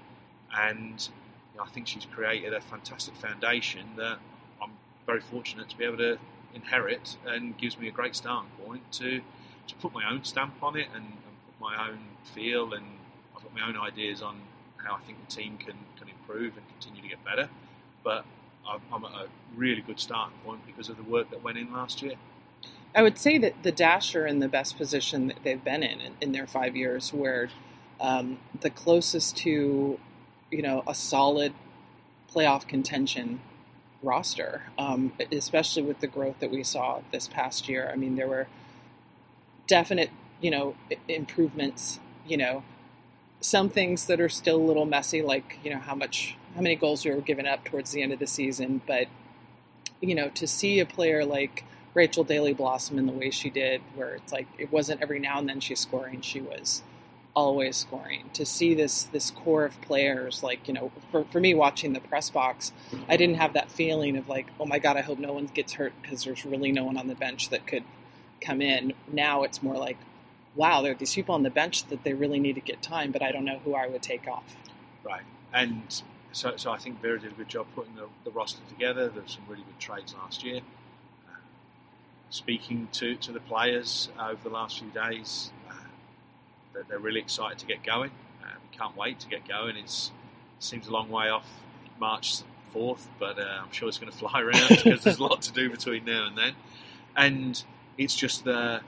and 0.56 1.10
you 1.54 1.60
know, 1.60 1.63
I 1.63 1.69
think 1.69 1.88
she's 1.88 2.06
created 2.06 2.54
a 2.54 2.62
fantastic 2.62 3.16
foundation 3.16 3.86
that 3.98 4.18
I'm 4.62 4.71
very 5.06 5.21
fortunate 5.21 5.69
to 5.69 5.77
be 5.77 5.86
able 5.86 5.98
to 5.98 6.18
inherit 6.54 7.18
and 7.27 7.57
gives 7.57 7.77
me 7.77 7.88
a 7.88 7.92
great 7.92 8.16
starting 8.16 8.50
point 8.66 8.92
to 8.94 9.21
to 9.68 9.75
put 9.75 9.94
my 9.94 10.10
own 10.10 10.24
stamp 10.24 10.56
on 10.64 10.76
it 10.76 10.88
and, 10.95 11.06
and 11.06 11.35
put 11.45 11.61
my 11.61 11.88
own 11.88 11.99
feel 12.23 12.73
and 12.73 12.85
I've 13.35 13.44
got 13.44 13.54
my 13.54 13.68
own 13.68 13.78
ideas 13.78 14.21
on 14.21 14.42
how 14.78 14.95
I 14.95 14.99
think 14.99 15.19
the 15.28 15.35
team 15.35 15.57
can, 15.57 15.76
can 15.97 15.99
improve 16.30 16.57
and 16.57 16.68
continue 16.69 17.02
to 17.02 17.07
get 17.07 17.24
better. 17.24 17.50
But 18.04 18.26
I'm 18.68 19.04
at 19.06 19.12
a 19.12 19.28
really 19.56 19.81
good 19.81 20.00
starting 20.00 20.38
point 20.45 20.66
because 20.66 20.90
of 20.90 20.98
the 20.98 21.04
work 21.04 21.30
that 21.31 21.44
went 21.44 21.57
in 21.57 21.71
last 21.74 22.02
year. 22.02 22.14
I 22.95 23.04
would 23.04 23.18
say 23.18 23.38
that 23.38 23.64
the 23.64 23.71
Dash 23.71 24.16
are 24.16 24.26
in 24.26 24.40
the 24.40 24.48
best 24.48 24.78
position 24.78 25.28
that 25.28 25.38
they've 25.44 25.64
been 25.64 25.83
in 25.83 26.16
in, 26.19 26.31
their 26.31 26.48
five 26.48 26.76
years, 26.76 27.14
where 27.14 27.50
um, 28.00 28.40
the 28.62 28.69
closest 28.69 29.38
to, 29.38 30.00
you 30.52 30.62
know, 30.62 30.83
a 30.88 30.95
solid 30.95 31.54
playoff 32.33 32.68
contention 32.68 33.42
roster, 34.02 34.64
um, 34.78 35.14
especially 35.31 35.83
with 35.83 36.00
the 36.00 36.07
growth 36.07 36.40
that 36.40 36.52
we 36.52 36.64
saw 36.64 37.02
this 37.12 37.28
past 37.28 37.68
year. 37.69 37.90
I 37.92 37.95
mean, 37.95 38.16
there 38.16 38.28
were 38.28 38.48
definite, 39.68 40.09
you 40.42 40.52
know, 40.52 40.76
improvements. 41.07 42.00
You 42.28 42.38
know, 42.38 42.64
some 43.42 43.69
things 43.69 44.06
that 44.08 44.19
are 44.19 44.30
still 44.30 44.58
a 44.58 44.66
little 44.66 44.86
messy, 44.86 45.22
like 45.22 45.60
you 45.64 45.72
know 45.74 45.80
how 45.80 45.96
much, 45.96 46.36
how 46.56 46.62
many 46.62 46.76
goals 46.76 47.06
we 47.06 47.12
were 47.12 47.22
given 47.22 47.48
up 47.48 47.64
towards 47.66 47.92
the 47.92 48.02
end 48.02 48.12
of 48.14 48.19
the 48.19 48.28
season. 48.28 48.81
But 48.86 49.08
you 50.02 50.16
know, 50.16 50.30
to 50.30 50.48
see 50.48 50.80
a 50.80 50.86
player 50.86 51.26
like 51.26 51.64
Rachel 51.94 52.24
Daly 52.24 52.54
blossom 52.54 52.98
in 52.98 53.06
the 53.06 53.14
way 53.14 53.30
she 53.30 53.50
did, 53.50 53.81
where 53.96 54.16
it's 54.16 54.31
like 54.31 54.48
it 54.58 54.72
wasn't 54.72 55.02
every 55.02 55.19
now 55.19 55.40
and 55.40 55.50
then 55.50 55.60
she's 55.60 55.80
scoring, 55.80 56.22
she 56.22 56.42
was 56.42 56.84
always 57.36 57.78
scoring. 57.78 58.30
To 58.34 58.46
see 58.46 58.74
this 58.74 59.04
this 59.04 59.31
core 59.31 59.66
of 59.66 59.80
players, 59.81 60.44
like 60.44 60.68
you 60.68 60.74
know, 60.74 60.92
for, 61.12 61.24
for 61.26 61.40
me 61.40 61.54
watching 61.54 61.94
the 61.94 62.02
press 62.02 62.30
box, 62.30 62.74
I 63.08 63.18
didn't 63.18 63.36
have 63.36 63.54
that 63.54 63.72
feeling 63.72 64.18
of 64.18 64.28
like, 64.28 64.48
oh 64.60 64.66
my 64.66 64.80
god, 64.80 64.98
I 64.98 65.02
hope 65.02 65.19
no 65.19 65.34
one 65.34 65.46
gets 65.48 65.74
hurt 65.74 65.94
because 66.02 66.24
there's 66.26 66.46
really 66.46 66.72
no 66.72 66.84
one 66.84 66.98
on 66.98 67.08
the 67.08 67.16
bench 67.16 67.50
that 67.50 67.66
could 67.66 67.84
come 68.42 68.62
in. 68.62 68.94
Now 69.12 69.44
it's 69.44 69.62
more 69.64 69.78
like, 69.78 69.98
wow, 70.59 70.81
there 70.81 70.92
are 70.92 70.95
these 70.95 71.16
people 71.16 71.33
on 71.33 71.44
the 71.44 71.49
bench 71.49 71.85
that 71.85 72.04
they 72.04 72.13
really 72.13 72.37
need 72.37 72.56
to 72.56 72.61
get 72.61 72.81
time, 72.81 73.11
but 73.13 73.23
I 73.23 73.31
don't 73.31 73.45
know 73.45 73.59
who 73.63 73.75
I 73.75 73.87
would 73.87 74.04
take 74.04 74.28
off. 74.28 74.57
Right, 75.06 75.23
and 75.54 76.04
so 76.33 76.57
so 76.57 76.69
I 76.71 76.78
think 76.78 77.01
Vera 77.01 77.18
did 77.18 77.31
a 77.31 77.35
good 77.35 77.47
job 77.47 77.68
putting 77.73 77.95
the, 77.95 78.07
the 78.25 78.31
roster 78.31 78.61
together. 78.68 79.07
There 79.07 79.21
were 79.21 79.28
some 79.30 79.44
really 79.47 79.63
good 79.63 79.80
trades 79.80 80.13
last 80.13 80.44
year. 80.44 80.59
Uh, 81.30 81.37
speaking 82.30 82.89
to, 82.92 83.16
to 83.16 83.31
the 83.31 83.39
players 83.39 84.09
over 84.19 84.42
the 84.44 84.49
last 84.49 84.80
few 84.80 84.89
days, 84.89 85.51
they're, 86.73 86.83
they're 86.89 86.99
really 86.99 87.21
excited 87.21 87.57
to 87.59 87.66
get 87.66 87.83
going. 87.83 88.11
Um, 88.44 88.59
can't 88.71 88.97
wait 88.97 89.19
to 89.21 89.30
get 89.30 89.47
going. 89.47 89.78
It's, 89.78 90.11
it 90.57 90.63
seems 90.63 90.87
a 90.87 90.92
long 90.92 91.09
way 91.09 91.30
off 91.30 91.47
March 91.99 92.42
4th, 92.75 93.07
but 93.18 93.39
uh, 93.39 93.61
I'm 93.63 93.71
sure 93.71 93.87
it's 93.87 93.97
going 93.97 94.11
to 94.11 94.18
fly 94.18 94.42
around 94.42 94.68
because 94.69 95.04
there's 95.04 95.19
a 95.19 95.23
lot 95.23 95.42
to 95.44 95.54
do 95.54 95.69
between 95.69 96.04
now 96.04 96.28
and 96.28 96.37
then. 96.37 96.54
And 97.16 97.63
it's 97.97 98.16
just 98.16 98.44
the 98.44 98.81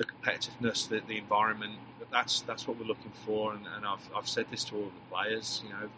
the 0.00 0.06
competitiveness, 0.06 0.88
the, 0.88 1.02
the 1.06 1.18
environment. 1.18 1.74
That's 2.10 2.40
that's 2.42 2.66
what 2.66 2.78
we're 2.78 2.86
looking 2.86 3.12
for. 3.26 3.52
And, 3.52 3.66
and 3.76 3.86
I've, 3.86 4.08
I've 4.16 4.28
said 4.28 4.46
this 4.50 4.64
to 4.64 4.76
all 4.76 4.84
the 4.86 5.14
players. 5.14 5.62
You 5.64 5.70
know, 5.70 5.90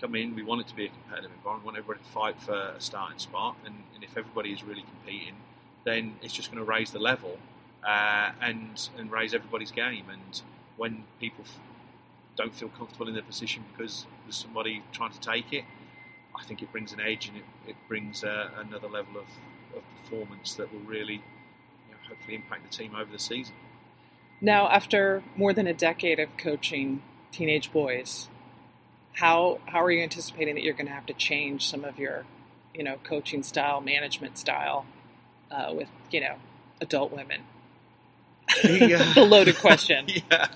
come 0.00 0.14
in. 0.14 0.36
We 0.36 0.44
want 0.44 0.60
it 0.62 0.68
to 0.68 0.76
be 0.76 0.86
a 0.86 0.88
competitive 0.88 1.32
environment. 1.36 1.64
We 1.64 1.66
want 1.66 1.78
everybody 1.78 2.04
to 2.04 2.12
fight 2.12 2.40
for 2.40 2.54
a 2.54 2.80
starting 2.80 3.18
spot. 3.18 3.56
And, 3.66 3.74
and 3.94 4.04
if 4.04 4.16
everybody 4.16 4.52
is 4.52 4.62
really 4.62 4.84
competing, 4.84 5.34
then 5.84 6.14
it's 6.22 6.32
just 6.32 6.52
going 6.52 6.64
to 6.64 6.70
raise 6.70 6.92
the 6.92 7.00
level 7.00 7.38
uh, 7.86 8.30
and 8.40 8.88
and 8.98 9.10
raise 9.10 9.34
everybody's 9.34 9.72
game. 9.72 10.06
And 10.10 10.40
when 10.76 11.04
people 11.20 11.44
f- 11.44 11.58
don't 12.36 12.54
feel 12.54 12.68
comfortable 12.68 13.08
in 13.08 13.14
their 13.14 13.24
position 13.24 13.64
because 13.72 14.06
there's 14.24 14.36
somebody 14.36 14.82
trying 14.92 15.12
to 15.12 15.20
take 15.20 15.52
it, 15.52 15.64
I 16.36 16.44
think 16.44 16.62
it 16.62 16.72
brings 16.72 16.92
an 16.92 17.00
edge 17.00 17.28
and 17.28 17.36
it, 17.38 17.44
it 17.68 17.76
brings 17.88 18.24
uh, 18.24 18.50
another 18.58 18.88
level 18.88 19.18
of, 19.18 19.26
of 19.76 19.82
performance 20.02 20.54
that 20.54 20.72
will 20.72 20.80
really, 20.80 21.22
hopefully 22.08 22.36
impact 22.36 22.70
the 22.70 22.76
team 22.76 22.94
over 22.94 23.10
the 23.10 23.18
season. 23.18 23.54
Now, 24.40 24.68
after 24.68 25.22
more 25.36 25.52
than 25.52 25.66
a 25.66 25.74
decade 25.74 26.18
of 26.18 26.36
coaching 26.36 27.02
teenage 27.30 27.72
boys, 27.72 28.28
how 29.14 29.60
how 29.66 29.82
are 29.82 29.90
you 29.90 30.02
anticipating 30.02 30.54
that 30.54 30.64
you're 30.64 30.74
going 30.74 30.86
to 30.86 30.92
have 30.92 31.06
to 31.06 31.14
change 31.14 31.68
some 31.68 31.84
of 31.84 31.98
your, 31.98 32.24
you 32.74 32.82
know, 32.82 32.96
coaching 33.04 33.42
style, 33.42 33.80
management 33.80 34.38
style, 34.38 34.86
uh, 35.50 35.72
with 35.74 35.88
you 36.10 36.20
know, 36.20 36.36
adult 36.80 37.12
women? 37.12 37.42
Yeah. 38.64 39.12
a 39.16 39.24
loaded 39.24 39.58
question. 39.58 40.06
yeah. 40.30 40.48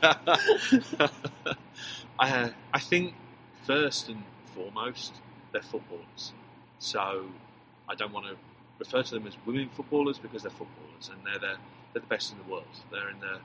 I, 2.18 2.52
I 2.74 2.80
think 2.80 3.14
first 3.64 4.08
and 4.08 4.22
foremost, 4.54 5.14
they're 5.52 5.62
footballers. 5.62 6.32
So 6.78 7.26
I 7.88 7.94
don't 7.94 8.12
want 8.12 8.26
to 8.26 8.36
refer 8.78 9.02
to 9.02 9.14
them 9.14 9.26
as 9.26 9.36
women 9.44 9.68
footballers 9.68 10.18
because 10.18 10.42
they're 10.42 10.50
footballers 10.50 11.10
and 11.10 11.18
they're 11.24 11.38
the, 11.38 11.56
they're 11.92 12.02
the 12.02 12.06
best 12.06 12.32
in 12.32 12.38
the 12.38 12.50
world. 12.50 12.64
They're 12.90 13.08
in 13.08 13.20
the 13.20 13.38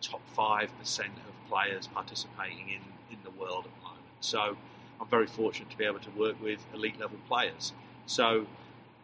top 0.00 0.20
5% 0.36 0.68
of 1.00 1.48
players 1.48 1.86
participating 1.86 2.68
in, 2.68 2.82
in 3.10 3.18
the 3.24 3.30
world 3.30 3.64
at 3.66 3.70
the 3.74 3.82
moment. 3.82 4.04
So 4.20 4.56
I'm 5.00 5.08
very 5.08 5.26
fortunate 5.26 5.70
to 5.70 5.76
be 5.76 5.84
able 5.84 6.00
to 6.00 6.10
work 6.10 6.40
with 6.42 6.60
elite 6.74 6.98
level 7.00 7.18
players. 7.28 7.72
So 8.06 8.46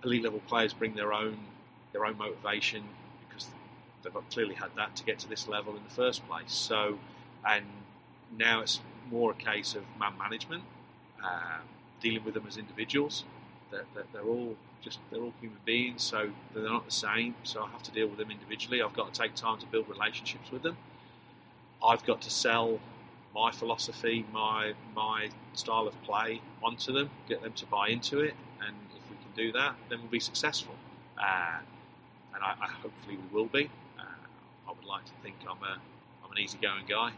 elite 0.04 0.22
level 0.22 0.40
players 0.46 0.72
bring 0.72 0.94
their 0.94 1.12
own 1.12 1.38
their 1.92 2.06
own 2.06 2.16
motivation 2.16 2.84
because 3.28 3.48
they've 4.02 4.14
clearly 4.30 4.54
had 4.54 4.70
that 4.76 4.96
to 4.96 5.04
get 5.04 5.18
to 5.18 5.28
this 5.28 5.46
level 5.46 5.76
in 5.76 5.84
the 5.84 5.90
first 5.90 6.26
place. 6.26 6.52
So 6.52 6.98
and 7.46 7.66
now 8.36 8.60
it's 8.60 8.80
more 9.10 9.32
a 9.32 9.34
case 9.34 9.74
of 9.74 9.82
man 9.98 10.16
management, 10.18 10.62
uh, 11.22 11.58
dealing 12.00 12.24
with 12.24 12.34
them 12.34 12.46
as 12.48 12.56
individuals. 12.56 13.24
They're, 13.72 13.84
they're, 13.94 14.04
they're, 14.12 14.22
all 14.22 14.56
just 14.80 15.00
they're 15.10 15.22
all 15.22 15.32
human 15.40 15.58
beings, 15.64 16.02
so 16.02 16.30
they're 16.54 16.62
not 16.62 16.84
the 16.84 16.92
same. 16.92 17.34
So 17.42 17.64
I 17.64 17.70
have 17.70 17.82
to 17.84 17.90
deal 17.90 18.06
with 18.06 18.18
them 18.18 18.30
individually. 18.30 18.80
I've 18.80 18.94
got 18.94 19.12
to 19.12 19.20
take 19.20 19.34
time 19.34 19.58
to 19.58 19.66
build 19.66 19.88
relationships 19.88 20.52
with 20.52 20.62
them. 20.62 20.76
I've 21.84 22.04
got 22.04 22.20
to 22.22 22.30
sell 22.30 22.78
my 23.34 23.50
philosophy, 23.50 24.24
my 24.32 24.74
my 24.94 25.30
style 25.54 25.88
of 25.88 26.00
play 26.02 26.42
onto 26.62 26.92
them, 26.92 27.10
get 27.28 27.42
them 27.42 27.52
to 27.54 27.66
buy 27.66 27.88
into 27.88 28.20
it, 28.20 28.34
and 28.64 28.76
if 28.96 29.10
we 29.10 29.16
can 29.16 29.32
do 29.34 29.52
that, 29.52 29.74
then 29.88 30.00
we'll 30.00 30.10
be 30.10 30.20
successful. 30.20 30.74
Uh, 31.18 31.58
and 32.34 32.42
I, 32.42 32.54
I, 32.60 32.68
hopefully 32.68 33.16
we 33.16 33.36
will 33.36 33.46
be. 33.46 33.70
Uh, 33.98 34.02
I 34.68 34.72
would 34.72 34.84
like 34.84 35.04
to 35.06 35.12
think 35.22 35.36
I'm 35.42 35.62
a 35.62 35.78
I'm 36.24 36.32
an 36.32 36.38
easygoing 36.38 36.84
guy, 36.88 37.12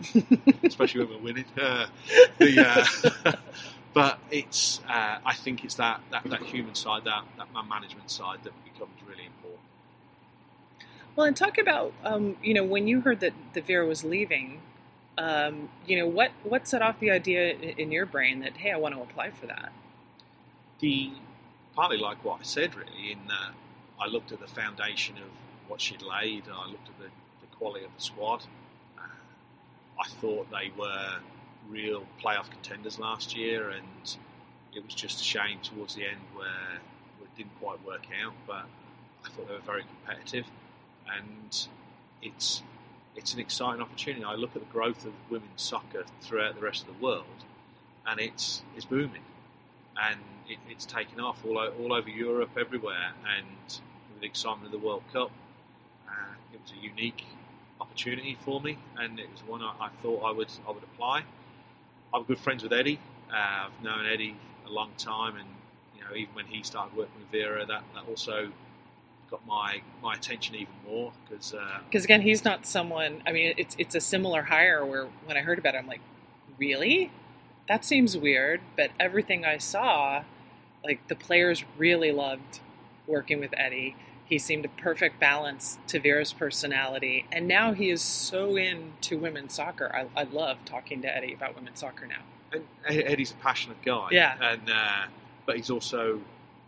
especially 0.64 1.04
when 1.04 1.16
we're 1.16 1.24
winning. 1.24 1.44
Uh, 1.60 1.86
the, 2.38 3.06
uh, 3.24 3.32
but 3.94 4.18
it's 4.30 4.80
uh, 4.88 5.18
I 5.24 5.34
think 5.34 5.64
it's 5.64 5.76
that, 5.76 6.00
that, 6.10 6.24
that 6.24 6.42
human 6.42 6.74
side, 6.74 7.04
that 7.04 7.24
that 7.38 7.52
man 7.54 7.68
management 7.68 8.10
side 8.10 8.40
that 8.42 8.52
becomes 8.64 8.92
really 9.08 9.24
important. 9.24 9.62
Well, 11.16 11.26
and 11.26 11.36
talk 11.36 11.58
about 11.58 11.94
um, 12.04 12.36
you 12.42 12.52
know 12.52 12.64
when 12.64 12.88
you 12.88 13.00
heard 13.00 13.20
that 13.20 13.32
the 13.54 13.60
Vera 13.60 13.86
was 13.86 14.04
leaving, 14.04 14.60
um, 15.16 15.68
you 15.86 15.96
know 15.96 16.08
what 16.08 16.32
what 16.42 16.66
set 16.66 16.82
off 16.82 16.98
the 16.98 17.12
idea 17.12 17.52
in 17.54 17.92
your 17.92 18.04
brain 18.04 18.40
that 18.40 18.56
hey 18.56 18.72
I 18.72 18.76
want 18.76 18.94
to 18.96 19.00
apply 19.00 19.30
for 19.30 19.46
that. 19.46 19.72
The 20.80 21.12
partly 21.76 21.98
like 21.98 22.24
what 22.24 22.40
I 22.40 22.42
said 22.42 22.74
really 22.74 23.12
in 23.12 23.18
that 23.28 23.52
I 24.00 24.08
looked 24.08 24.32
at 24.32 24.40
the 24.40 24.46
foundation 24.48 25.16
of 25.18 25.30
what 25.68 25.80
she'd 25.80 26.02
laid. 26.02 26.46
and 26.46 26.54
I 26.54 26.66
looked 26.66 26.88
at 26.88 26.98
the, 26.98 27.06
the 27.40 27.56
quality 27.56 27.84
of 27.84 27.90
the 27.96 28.02
squad. 28.02 28.44
Uh, 28.98 29.02
I 30.00 30.08
thought 30.20 30.48
they 30.50 30.72
were 30.76 31.18
real 31.68 32.04
playoff 32.22 32.50
contenders 32.50 32.98
last 32.98 33.36
year, 33.36 33.70
and 33.70 34.16
it 34.74 34.84
was 34.84 34.94
just 34.94 35.20
a 35.20 35.24
shame 35.24 35.58
towards 35.62 35.94
the 35.94 36.04
end 36.04 36.20
where 36.34 36.80
it 37.22 37.36
didn't 37.36 37.58
quite 37.60 37.84
work 37.84 38.06
out. 38.24 38.34
But 38.46 38.66
I 39.24 39.28
thought 39.30 39.48
they 39.48 39.54
were 39.54 39.60
very 39.60 39.84
competitive, 39.84 40.46
and 41.08 41.66
it's 42.22 42.62
it's 43.16 43.32
an 43.32 43.40
exciting 43.40 43.80
opportunity. 43.80 44.24
I 44.24 44.34
look 44.34 44.56
at 44.56 44.62
the 44.62 44.72
growth 44.72 45.04
of 45.04 45.12
women's 45.30 45.62
soccer 45.62 46.04
throughout 46.20 46.56
the 46.56 46.60
rest 46.62 46.82
of 46.82 46.88
the 46.88 47.04
world, 47.04 47.44
and 48.06 48.20
it's 48.20 48.62
it's 48.76 48.84
booming, 48.84 49.22
and 50.00 50.20
it, 50.48 50.58
it's 50.68 50.84
taken 50.86 51.20
off 51.20 51.44
all 51.44 51.58
all 51.58 51.92
over 51.92 52.08
Europe, 52.08 52.50
everywhere, 52.58 53.12
and 53.36 53.80
with 54.12 54.20
the 54.20 54.26
excitement 54.26 54.66
of 54.66 54.80
the 54.80 54.86
World 54.86 55.02
Cup, 55.12 55.30
uh, 56.08 56.34
it 56.52 56.60
was 56.60 56.72
a 56.72 56.82
unique 56.82 57.24
opportunity 57.80 58.36
for 58.44 58.60
me, 58.60 58.78
and 58.98 59.18
it 59.18 59.30
was 59.30 59.42
one 59.46 59.62
I, 59.62 59.74
I, 59.80 59.88
thought 60.02 60.22
I 60.24 60.32
would 60.32 60.52
I 60.66 60.70
would 60.70 60.82
apply. 60.82 61.24
I'm 62.14 62.22
good 62.22 62.38
friends 62.38 62.62
with 62.62 62.72
Eddie. 62.72 63.00
Uh, 63.30 63.66
I've 63.66 63.82
known 63.82 64.06
Eddie 64.06 64.36
a 64.66 64.70
long 64.70 64.90
time, 64.96 65.36
and 65.36 65.48
you 65.96 66.02
know 66.02 66.14
even 66.14 66.34
when 66.34 66.46
he 66.46 66.62
started 66.62 66.96
working 66.96 67.14
with 67.18 67.28
Vera, 67.30 67.66
that, 67.66 67.82
that 67.94 68.08
also 68.08 68.50
got 69.30 69.44
my 69.46 69.82
my 70.02 70.14
attention 70.14 70.54
even 70.54 70.72
more 70.88 71.12
because 71.28 71.54
because 71.88 72.04
uh, 72.04 72.06
again 72.06 72.20
he's 72.20 72.44
not 72.44 72.66
someone 72.66 73.22
I 73.26 73.32
mean 73.32 73.54
it's 73.56 73.74
it's 73.78 73.94
a 73.94 74.00
similar 74.00 74.42
hire 74.42 74.84
where 74.84 75.06
when 75.24 75.36
I 75.36 75.40
heard 75.40 75.58
about 75.58 75.74
it 75.74 75.78
I'm 75.78 75.86
like 75.86 76.02
really? 76.58 77.10
That 77.68 77.84
seems 77.84 78.16
weird. 78.16 78.60
But 78.76 78.90
everything 79.00 79.44
I 79.44 79.58
saw 79.58 80.22
like 80.84 81.08
the 81.08 81.16
players 81.16 81.64
really 81.78 82.12
loved 82.12 82.60
working 83.06 83.40
with 83.40 83.54
Eddie 83.56 83.96
he 84.26 84.38
seemed 84.38 84.64
a 84.64 84.68
perfect 84.68 85.20
balance 85.20 85.78
to 85.88 86.00
Vera's 86.00 86.32
personality 86.32 87.26
and 87.32 87.46
now 87.46 87.72
he 87.72 87.90
is 87.90 88.00
so 88.02 88.56
into 88.56 89.18
women's 89.18 89.54
soccer 89.54 89.90
I, 89.94 90.06
I 90.20 90.24
love 90.24 90.64
talking 90.64 91.02
to 91.02 91.16
Eddie 91.16 91.34
about 91.34 91.54
women's 91.56 91.80
soccer 91.80 92.06
now 92.06 92.22
and 92.52 92.64
Eddie's 92.86 93.32
a 93.32 93.36
passionate 93.36 93.82
guy 93.84 94.08
yeah 94.12 94.36
and 94.40 94.70
uh, 94.70 95.06
but 95.46 95.56
he's 95.56 95.70
also 95.70 96.20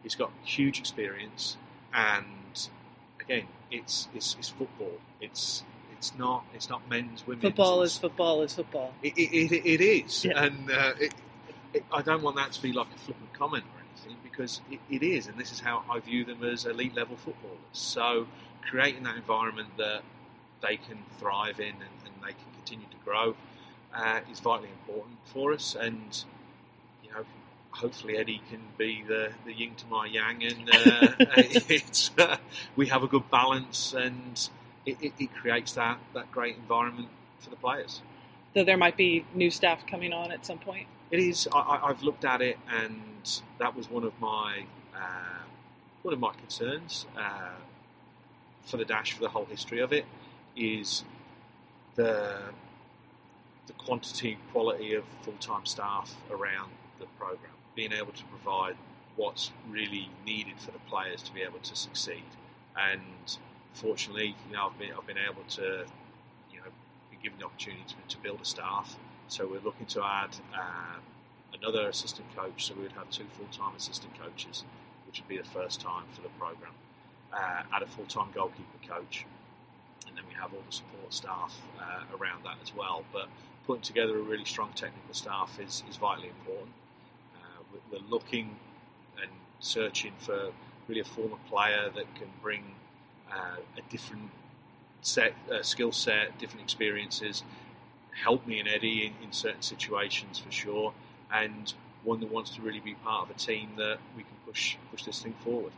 he's 0.03 0.15
got 0.15 0.31
huge 0.45 0.79
experience 0.79 1.57
and 1.95 2.27
again, 3.21 3.47
it's, 3.71 4.09
it's, 4.15 4.37
it's 4.39 4.49
football. 4.49 4.93
It's 5.21 5.65
it's 5.99 6.13
not 6.19 6.45
it's 6.55 6.69
not 6.69 6.89
men's 6.91 7.27
women's. 7.27 7.43
Football 7.43 7.83
is 7.83 7.97
football 7.99 8.43
is 8.43 8.55
football. 8.55 8.93
It, 9.03 9.15
it, 9.17 9.53
it, 9.53 9.67
it 9.67 9.81
is, 9.81 10.25
Yeah. 10.25 10.45
and 10.45 10.71
uh, 10.71 10.93
I 11.93 12.03
don't 12.03 12.23
want 12.23 12.37
that 12.37 12.53
to 12.53 12.63
be 12.63 12.73
like 12.73 12.87
a 12.95 12.99
flippant 12.99 13.33
comment 13.33 13.65
or 14.07 14.15
because 14.23 14.61
it, 14.71 14.81
it 14.91 15.03
is, 15.03 15.27
and 15.27 15.39
this 15.39 15.53
is 15.53 15.61
how 15.61 15.85
I 15.91 16.01
view 16.01 16.25
them 16.25 16.43
as 16.45 16.65
elite 16.65 16.95
level 16.95 17.17
footballers. 17.17 17.59
So 17.73 18.27
creating 18.63 19.05
that 19.05 19.17
environment 19.17 19.69
that 19.79 20.03
they 20.63 20.77
can 20.77 20.99
thrive 21.19 21.61
in 21.61 21.67
and, 21.67 21.97
and 22.05 22.15
they 22.23 22.33
can 22.33 22.53
continue 22.55 22.87
to 22.87 22.97
grow 23.05 23.35
uh, 23.95 24.21
is 24.31 24.41
vitally 24.41 24.69
important 24.71 25.17
for 25.25 25.53
us, 25.53 25.75
and 25.75 26.25
you 27.03 27.11
know 27.11 27.25
hopefully 27.71 28.17
Eddie 28.17 28.43
can 28.49 28.61
be 28.79 29.03
the, 29.07 29.33
the 29.45 29.53
yin 29.53 29.75
to 29.77 29.87
my 29.87 30.07
yang, 30.07 30.43
and 30.45 30.71
uh, 30.71 31.13
it's 31.69 32.11
uh, 32.19 32.37
we 32.75 32.87
have 32.89 33.03
a 33.03 33.07
good 33.07 33.31
balance, 33.31 33.95
and 33.95 34.49
it, 34.85 34.97
it, 35.01 35.13
it, 35.19 35.35
creates 35.35 35.73
that, 35.73 35.99
that 36.15 36.31
great 36.33 36.57
environment 36.57 37.09
for 37.41 37.51
the 37.51 37.57
players. 37.57 38.03
Though 38.55 38.65
there 38.65 38.77
might 38.77 38.97
be 38.97 39.25
new 39.35 39.51
staff 39.51 39.87
coming 39.87 40.13
on 40.13 40.33
at 40.33 40.47
some 40.47 40.59
point. 40.59 40.87
It 41.11 41.21
is. 41.21 41.49
I, 41.53 41.87
have 41.87 42.03
looked 42.03 42.25
at 42.25 42.43
it, 42.43 42.59
and 42.69 43.41
that 43.59 43.77
was 43.77 43.89
one 43.91 44.05
of 44.05 44.19
my 44.21 44.65
uh, 44.95 45.45
one 46.03 46.13
of 46.13 46.21
my 46.21 46.33
concerns 46.35 47.07
uh, 47.17 47.57
for 48.65 48.77
the 48.77 48.85
dash 48.85 49.13
for 49.13 49.21
the 49.21 49.29
whole 49.29 49.45
history 49.45 49.81
of 49.81 49.93
it 49.93 50.05
is 50.57 51.05
the 51.95 52.39
the 53.67 53.73
quantity 53.75 54.33
and 54.33 54.53
quality 54.53 54.95
of 54.95 55.05
full 55.23 55.35
time 55.41 55.67
staff 55.67 56.15
around 56.31 56.71
the 56.99 57.07
program 57.19 57.53
being 57.75 57.93
able 57.93 58.13
to 58.13 58.25
provide 58.25 58.77
what's 59.17 59.53
really 59.69 60.09
needed 60.25 60.59
for 60.59 60.71
the 60.71 60.79
players 60.91 61.23
to 61.23 61.33
be 61.33 61.43
able 61.43 61.59
to 61.61 61.77
succeed. 61.77 62.25
And 62.77 63.37
fortunately, 63.73 64.35
you 64.49 64.57
know, 64.57 64.67
I've 64.67 64.79
been, 64.79 64.91
I've 64.97 65.07
been 65.07 65.19
able 65.19 65.43
to, 65.51 65.85
you 66.53 66.59
know, 66.59 66.71
be 67.11 67.17
given 67.23 67.39
the 67.39 67.47
opportunity 67.47 67.85
to, 67.89 68.17
to 68.17 68.23
build 68.23 68.41
a 68.41 68.45
staff. 68.45 68.97
So 69.29 69.47
we're 69.47 69.61
looking 69.61 69.87
to 69.87 70.05
add 70.05 70.37
uh, 70.55 70.99
another 71.59 71.89
assistant 71.89 72.35
coach. 72.37 72.67
So 72.67 72.75
we'd 72.75 72.93
have 72.93 73.11
two 73.11 73.27
full-time 73.37 73.75
assistant 73.77 74.19
coaches, 74.21 74.65
which 75.07 75.21
would 75.21 75.29
be 75.29 75.37
the 75.37 75.45
first 75.45 75.81
time 75.81 76.05
for 76.13 76.23
the 76.23 76.29
program. 76.31 76.73
Uh, 77.33 77.63
add 77.73 77.83
a 77.83 77.87
full-time 77.87 78.29
goalkeeper 78.35 78.79
coach, 78.89 79.27
and 80.07 80.17
then 80.17 80.25
we 80.29 80.35
have 80.35 80.55
all 80.55 80.63
the 80.67 80.73
support 80.73 81.13
staff 81.13 81.61
uh, 81.79 82.17
around 82.19 82.45
that 82.45 82.57
as 82.63 82.75
well. 82.75 83.05
But 83.13 83.29
putting 83.67 83.83
together 83.83 84.19
a 84.19 84.23
really 84.23 84.45
strong 84.45 84.71
technical 84.75 85.13
staff 85.13 85.59
is, 85.61 85.83
is 85.89 85.97
vitally 85.97 86.29
important 86.29 86.73
we're 87.91 87.99
looking 88.09 88.57
and 89.21 89.31
searching 89.61 90.13
for 90.19 90.53
really 90.89 91.01
a 91.01 91.05
former 91.05 91.37
player 91.49 91.91
that 91.95 92.15
can 92.15 92.29
bring 92.43 92.63
uh, 93.31 93.57
a 93.77 93.91
different 93.91 94.31
set, 95.01 95.35
uh, 95.53 95.63
skill 95.63 95.93
set, 95.93 96.39
different 96.39 96.63
experiences, 96.63 97.43
help 98.23 98.47
me 98.47 98.59
and 98.59 98.69
Eddie 98.69 99.07
in, 99.07 99.25
in, 99.25 99.33
certain 99.33 99.63
situations 99.63 100.39
for 100.39 100.51
sure, 100.51 100.93
and 101.33 101.75
one 102.05 102.21
that 102.21 102.31
wants 102.33 102.51
to 102.51 102.63
really 102.63 102.81
be 102.81 102.95
part 102.95 103.29
of 103.29 103.35
a 103.35 103.39
team 103.39 103.71
that 103.77 103.99
we 104.17 104.23
can 104.23 104.33
push 104.47 104.77
push 104.91 105.05
this 105.05 105.23
thing 105.23 105.35
forward. 105.45 105.73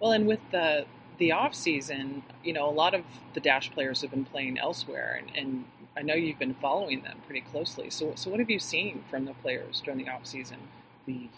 Well, 0.00 0.12
and 0.12 0.26
with 0.26 0.40
the 0.50 0.86
the 1.18 1.32
off 1.32 1.54
season, 1.54 2.22
you 2.44 2.52
know, 2.52 2.68
a 2.68 2.72
lot 2.72 2.94
of 2.94 3.02
the 3.34 3.40
Dash 3.40 3.70
players 3.70 4.02
have 4.02 4.10
been 4.10 4.24
playing 4.24 4.58
elsewhere, 4.58 5.20
and, 5.20 5.36
and 5.36 5.64
I 5.96 6.02
know 6.02 6.14
you've 6.14 6.38
been 6.38 6.54
following 6.54 7.02
them 7.02 7.18
pretty 7.26 7.40
closely. 7.40 7.90
So, 7.90 8.12
so 8.14 8.30
what 8.30 8.38
have 8.38 8.50
you 8.50 8.60
seen 8.60 9.02
from 9.10 9.24
the 9.24 9.34
players 9.34 9.82
during 9.84 9.98
the 9.98 10.08
off 10.08 10.26
season? 10.26 10.58
The 11.06 11.28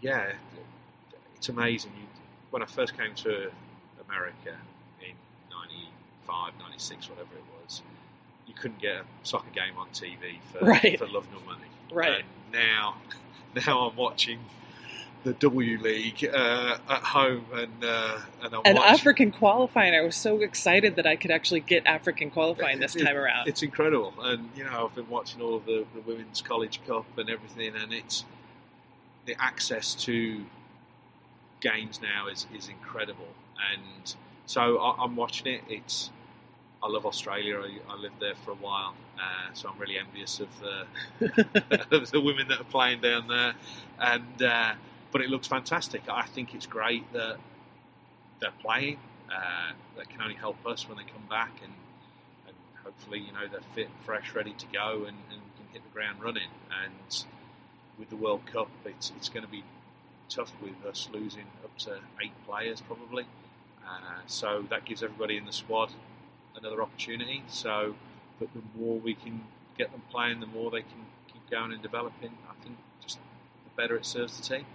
yeah, 0.00 0.32
it's 1.36 1.48
amazing. 1.48 1.92
You, 1.98 2.06
when 2.50 2.62
I 2.62 2.66
first 2.66 2.96
came 2.96 3.14
to 3.16 3.50
America 4.08 4.56
in 5.00 5.14
95, 5.50 6.52
96, 6.58 7.08
whatever 7.10 7.34
it 7.36 7.44
was, 7.62 7.82
you 8.50 8.56
couldn't 8.60 8.80
get 8.80 8.96
a 8.96 9.04
soccer 9.22 9.50
game 9.54 9.78
on 9.78 9.86
TV 9.90 10.40
for, 10.50 10.64
right. 10.64 10.98
for 10.98 11.06
love 11.06 11.26
nor 11.32 11.40
money. 11.42 11.68
Right. 11.92 12.24
And 12.24 12.52
now, 12.52 12.96
now 13.66 13.88
I'm 13.88 13.96
watching 13.96 14.40
the 15.22 15.34
W 15.34 15.78
League 15.78 16.24
uh, 16.24 16.78
at 16.88 17.02
home, 17.02 17.44
and 17.52 17.84
uh, 17.84 18.18
and 18.42 18.54
I'm 18.54 18.62
and 18.64 18.78
watching. 18.78 18.94
African 18.94 19.30
qualifying. 19.30 19.94
I 19.94 20.00
was 20.00 20.16
so 20.16 20.40
excited 20.40 20.96
that 20.96 21.06
I 21.06 21.14
could 21.16 21.30
actually 21.30 21.60
get 21.60 21.86
African 21.86 22.30
qualifying 22.30 22.80
this 22.80 22.96
It- 22.96 23.04
time 23.04 23.16
around. 23.16 23.46
It's 23.46 23.62
incredible, 23.62 24.14
and 24.20 24.48
you 24.56 24.64
know 24.64 24.86
I've 24.86 24.94
been 24.94 25.08
watching 25.08 25.40
all 25.40 25.56
of 25.56 25.66
the, 25.66 25.84
the 25.94 26.00
women's 26.00 26.42
college 26.42 26.80
cup 26.86 27.06
and 27.18 27.30
everything, 27.30 27.74
and 27.76 27.92
it's 27.92 28.24
the 29.26 29.36
access 29.38 29.94
to 29.94 30.44
games 31.60 32.00
now 32.00 32.26
is, 32.26 32.46
is 32.56 32.68
incredible, 32.68 33.28
and 33.72 34.14
so 34.46 34.78
I, 34.78 35.04
I'm 35.04 35.16
watching 35.16 35.54
it. 35.54 35.62
It's 35.68 36.10
I 36.82 36.88
love 36.88 37.04
Australia. 37.04 37.60
I, 37.60 37.92
I 37.92 37.96
lived 37.96 38.20
there 38.20 38.34
for 38.34 38.52
a 38.52 38.56
while, 38.56 38.94
uh, 39.18 39.52
so 39.52 39.68
I'm 39.68 39.78
really 39.78 39.98
envious 39.98 40.40
of 40.40 40.48
the 40.60 40.86
of 41.90 42.10
the 42.10 42.20
women 42.20 42.48
that 42.48 42.60
are 42.60 42.64
playing 42.64 43.00
down 43.00 43.28
there, 43.28 43.54
and 43.98 44.42
uh, 44.42 44.74
but 45.12 45.20
it 45.20 45.28
looks 45.28 45.46
fantastic. 45.46 46.02
I 46.08 46.26
think 46.26 46.54
it's 46.54 46.66
great 46.66 47.10
that 47.12 47.36
they're 48.40 48.50
playing. 48.62 48.98
Uh, 49.30 49.72
that 49.96 50.08
can 50.08 50.22
only 50.22 50.34
help 50.34 50.66
us 50.66 50.88
when 50.88 50.96
they 50.96 51.04
come 51.04 51.24
back, 51.28 51.52
and 51.62 51.72
and 52.46 52.56
hopefully 52.82 53.18
you 53.18 53.32
know 53.32 53.46
they're 53.50 53.60
fit, 53.74 53.88
fresh, 54.04 54.34
ready 54.34 54.52
to 54.52 54.66
go, 54.72 55.04
and, 55.06 55.18
and 55.30 55.40
can 55.56 55.66
hit 55.72 55.82
the 55.82 55.92
ground 55.92 56.22
running. 56.22 56.48
And 56.82 57.24
with 57.98 58.08
the 58.08 58.16
World 58.16 58.46
Cup, 58.46 58.70
it's 58.86 59.12
it's 59.16 59.28
going 59.28 59.44
to 59.44 59.52
be 59.52 59.64
tough 60.30 60.52
with 60.62 60.86
us 60.88 61.08
losing 61.12 61.46
up 61.62 61.76
to 61.76 61.98
eight 62.22 62.32
players 62.46 62.80
probably. 62.80 63.26
Uh, 63.86 64.20
so 64.26 64.64
that 64.70 64.84
gives 64.84 65.02
everybody 65.02 65.36
in 65.36 65.44
the 65.44 65.52
squad 65.52 65.90
another 66.60 66.82
opportunity. 66.82 67.42
So, 67.48 67.94
but 68.38 68.48
the 68.54 68.62
more 68.78 68.98
we 68.98 69.14
can 69.14 69.42
get 69.76 69.90
them 69.92 70.02
playing, 70.10 70.40
the 70.40 70.46
more 70.46 70.70
they 70.70 70.82
can 70.82 71.06
keep 71.32 71.48
going 71.50 71.72
and 71.72 71.82
developing. 71.82 72.36
I 72.48 72.62
think 72.62 72.76
just 73.02 73.18
the 73.18 73.82
better 73.82 73.96
it 73.96 74.06
serves 74.06 74.36
the 74.36 74.42
team. 74.42 74.66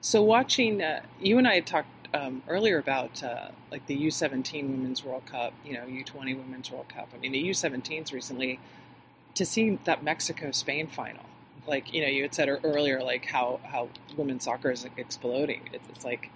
So 0.00 0.22
watching, 0.22 0.82
uh, 0.82 1.02
you 1.20 1.36
and 1.38 1.46
I 1.46 1.56
had 1.56 1.66
talked 1.66 2.08
um, 2.14 2.42
earlier 2.48 2.78
about 2.78 3.22
uh, 3.22 3.48
like 3.70 3.86
the 3.86 3.96
U17 3.96 4.68
Women's 4.68 5.04
World 5.04 5.26
Cup, 5.26 5.52
you 5.64 5.74
know, 5.74 5.84
U20 5.84 6.36
Women's 6.36 6.70
World 6.70 6.88
Cup. 6.88 7.08
I 7.14 7.18
mean, 7.18 7.32
the 7.32 7.50
U17s 7.50 8.12
recently 8.12 8.58
to 9.34 9.46
see 9.46 9.78
that 9.84 10.02
Mexico 10.02 10.50
Spain 10.50 10.86
final. 10.86 11.24
Like 11.66 11.92
you 11.92 12.02
know, 12.02 12.08
you 12.08 12.22
had 12.22 12.34
said 12.34 12.48
earlier, 12.48 13.02
like 13.02 13.26
how 13.26 13.60
how 13.64 13.88
women's 14.16 14.44
soccer 14.44 14.70
is 14.70 14.86
exploding. 14.96 15.68
It's, 15.72 15.88
it's 15.88 16.04
like 16.04 16.30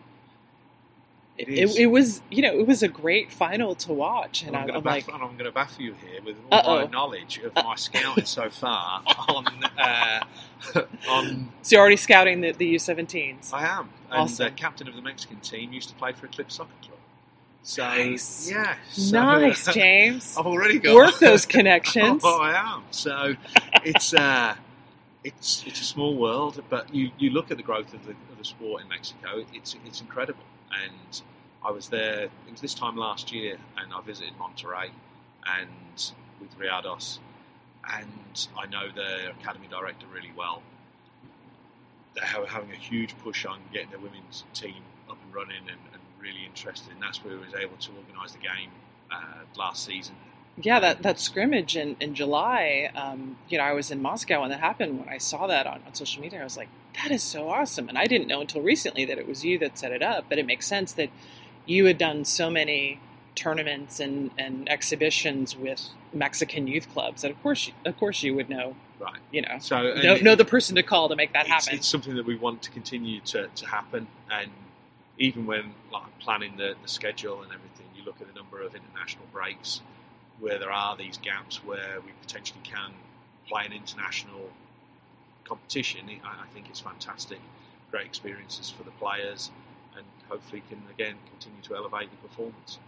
it, 1.37 1.49
It 1.49 1.59
it, 1.59 1.59
is. 1.65 1.77
it 1.79 1.87
was, 1.87 2.23
you 2.31 2.43
know, 2.43 2.53
it 2.59 2.67
was 2.67 2.83
a 2.83 2.89
great 2.89 3.33
final 3.33 3.75
to 3.77 3.93
watch, 3.93 4.43
and 4.43 4.55
And 4.57 4.71
I'm 4.71 4.77
I'm, 4.77 4.83
to 4.83 4.89
like, 4.89 5.07
and 5.09 5.17
I'm 5.17 5.33
going 5.33 5.45
to 5.45 5.53
baffle 5.53 5.83
you 5.83 5.95
here 5.95 6.21
with 6.25 6.37
all 6.51 6.63
my 6.63 6.83
Uh-oh. 6.83 6.87
knowledge 6.89 7.39
of 7.39 7.55
my 7.57 7.75
scouting 7.77 8.25
so 8.25 8.51
far 8.51 9.03
on 9.29 9.47
uh, 9.79 10.21
on. 11.09 11.53
so 11.63 11.75
you're 11.75 11.81
already 11.81 11.97
scouting 11.97 12.41
the, 12.41 12.53
the 12.53 12.75
U17s. 12.77 13.53
I 13.53 13.67
am, 13.67 13.91
and 14.11 14.21
Awesome. 14.23 14.45
the 14.47 14.51
captain 14.53 14.89
of 14.89 14.95
the 14.97 15.03
Mexican 15.03 15.39
team 15.41 15.73
used 15.73 15.89
to 15.89 15.95
play 15.97 16.13
for 16.13 16.27
Eclipse 16.27 16.55
Soccer 16.57 16.71
Club. 16.83 16.99
So 17.63 17.83
Nice. 17.83 18.51
yeah, 18.51 18.77
so, 18.93 19.21
nice, 19.23 19.67
James. 19.73 20.37
I've 20.39 20.47
already 20.47 20.79
got 20.79 20.95
Work 20.95 21.19
those 21.19 21.47
connections. 21.57 22.23
oh, 22.25 22.41
I 22.41 22.53
am. 22.75 22.83
So 22.91 23.35
it's 23.85 24.13
uh, 24.15 24.55
it's 25.25 25.65
it's 25.67 25.81
a 25.81 25.85
small 25.85 26.17
world, 26.17 26.63
but 26.69 26.95
you, 26.95 27.11
you 27.19 27.31
look 27.31 27.51
at 27.51 27.57
the 27.57 27.63
growth 27.63 27.93
of 27.95 28.05
the, 28.05 28.11
of 28.13 28.37
the 28.39 28.45
sport 28.45 28.83
in 28.83 28.89
Mexico. 28.89 29.45
It's 29.55 29.75
it's 29.87 30.01
incredible. 30.03 30.43
And 30.83 31.23
I 31.65 31.71
was 31.71 31.89
there. 31.89 32.25
It 32.25 32.51
was 32.51 32.61
this 32.61 32.75
time 32.75 32.97
last 32.97 33.33
year, 33.33 33.57
and 33.79 33.93
I 33.93 34.01
visited 34.01 34.35
Monterrey 34.39 34.91
and 35.47 36.13
with 36.41 36.59
Rayados, 36.59 37.19
and 37.93 38.49
I 38.59 38.67
know 38.67 38.91
their 38.91 39.31
academy 39.31 39.69
director 39.69 40.07
really 40.13 40.33
well. 40.37 40.63
They're 42.15 42.47
having 42.47 42.71
a 42.71 42.77
huge 42.77 43.17
push 43.19 43.45
on 43.45 43.61
getting 43.73 43.91
their 43.91 43.99
women's 43.99 44.45
team 44.55 44.83
up 45.11 45.19
and 45.23 45.35
running 45.35 45.63
and, 45.69 45.79
and 45.93 46.03
really 46.21 46.45
interested. 46.47 46.93
And 46.93 47.03
that's 47.03 47.25
where 47.25 47.35
we 47.35 47.45
was 47.45 47.55
able 47.55 47.77
to 47.77 47.91
organise 47.93 48.33
the 48.33 48.39
game 48.39 48.71
uh, 49.11 49.45
last 49.57 49.85
season. 49.85 50.15
Yeah, 50.57 50.79
that, 50.79 51.03
that 51.03 51.19
scrimmage 51.19 51.77
in, 51.77 51.97
in 51.99 52.15
July, 52.15 52.91
um, 52.95 53.37
you 53.49 53.59
know, 53.59 53.65
I 53.65 53.73
was 53.73 53.91
in 53.91 54.01
Moscow 54.01 54.43
when 54.43 54.51
that 54.51 54.61
happened. 54.61 55.01
When 55.01 55.09
I 55.09 55.19
saw 55.19 55.49
that 55.49 55.67
on, 55.67 55.83
on 55.85 55.95
social 55.95 56.23
media, 56.23 56.41
I 56.41 56.45
was 56.45 56.57
like, 56.57 56.69
that 57.03 57.11
is 57.11 57.23
so 57.23 57.49
awesome. 57.49 57.89
And 57.89 57.99
I 57.99 58.07
didn't 58.07 58.29
know 58.29 58.41
until 58.41 58.63
recently 58.63 59.05
that 59.07 59.19
it 59.19 59.27
was 59.27 59.45
you 59.45 59.59
that 59.59 59.79
set 59.79 59.93
it 59.93 60.03
up, 60.03 60.27
but 60.29 60.39
it 60.39 60.47
makes 60.47 60.67
sense 60.67 60.93
that 60.93 61.11
you 61.67 61.87
had 61.87 61.99
done 61.99 62.25
so 62.25 62.51
many 62.51 63.01
tournaments 63.35 63.99
and, 64.01 64.31
and 64.39 64.69
exhibitions 64.69 65.57
with 65.57 65.89
Mexican 66.13 66.67
youth 66.69 66.89
clubs 66.93 67.23
that 67.23 67.31
of 67.33 67.43
course 67.43 67.67
you, 67.69 67.73
of 67.85 67.97
course 67.99 68.23
you 68.23 68.35
would 68.35 68.49
know, 68.49 68.77
Right. 69.01 69.19
you 69.33 69.43
know, 69.43 69.59
So 69.59 69.83
know, 69.83 70.15
it- 70.15 70.23
know 70.23 70.35
the 70.37 70.45
person 70.45 70.77
to 70.77 70.83
call 70.85 71.09
to 71.09 71.17
make 71.17 71.33
that 71.33 71.47
it's, 71.47 71.51
happen. 71.67 71.75
it's 71.79 71.89
something 71.89 72.15
that 72.15 72.27
we 72.27 72.37
want 72.37 72.63
to 72.63 72.71
continue 72.71 73.21
to, 73.23 73.49
to 73.49 73.67
happen. 73.67 74.07
And 74.31 74.51
even 75.19 75.47
when 75.47 75.75
like 75.93 76.17
planning 76.21 76.57
the, 76.57 76.75
the 76.81 76.89
schedule 76.89 77.43
and 77.43 77.53
everything, 77.53 77.87
you 77.97 78.05
look 78.05 78.21
at 78.21 78.29
the 78.29 78.35
number 78.35 78.63
of 78.63 78.75
international 78.75 79.25
breaks 79.33 79.81
where 80.39 80.59
there 80.59 80.71
are 80.73 80.97
these 80.97 81.17
gaps 81.19 81.65
where 81.65 82.01
we 82.05 82.13
potentially 82.21 82.61
can 82.63 82.93
play 83.49 83.67
an 83.67 83.73
international 83.73 84.49
competition. 85.45 86.01
I, 86.25 86.43
I 86.43 86.47
think 86.53 86.69
it's 86.69 86.81
fantastic, 86.81 87.39
great 87.91 88.07
experiences 88.07 88.71
for 88.71 88.83
the 88.83 88.91
players, 88.93 89.51
and 89.97 90.05
hopefully 90.29 90.63
can 90.69 90.83
again 90.91 91.17
continue 91.31 91.63
to 91.63 91.77
elevate 91.77 92.11
the 92.11 92.29
performance. 92.29 92.79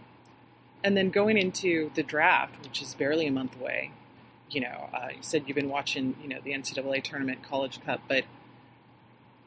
And 0.83 0.95
then 0.95 1.09
going 1.09 1.37
into 1.37 1.91
the 1.95 2.03
draft, 2.03 2.63
which 2.63 2.81
is 2.81 2.93
barely 2.93 3.27
a 3.27 3.31
month 3.31 3.59
away, 3.59 3.91
you 4.49 4.61
know, 4.61 4.89
uh, 4.93 5.09
you 5.09 5.21
said 5.21 5.43
you've 5.47 5.55
been 5.55 5.69
watching, 5.69 6.15
you 6.21 6.29
know, 6.29 6.39
the 6.43 6.51
NCAA 6.51 7.03
tournament, 7.03 7.43
College 7.43 7.83
Cup, 7.83 8.01
but 8.07 8.23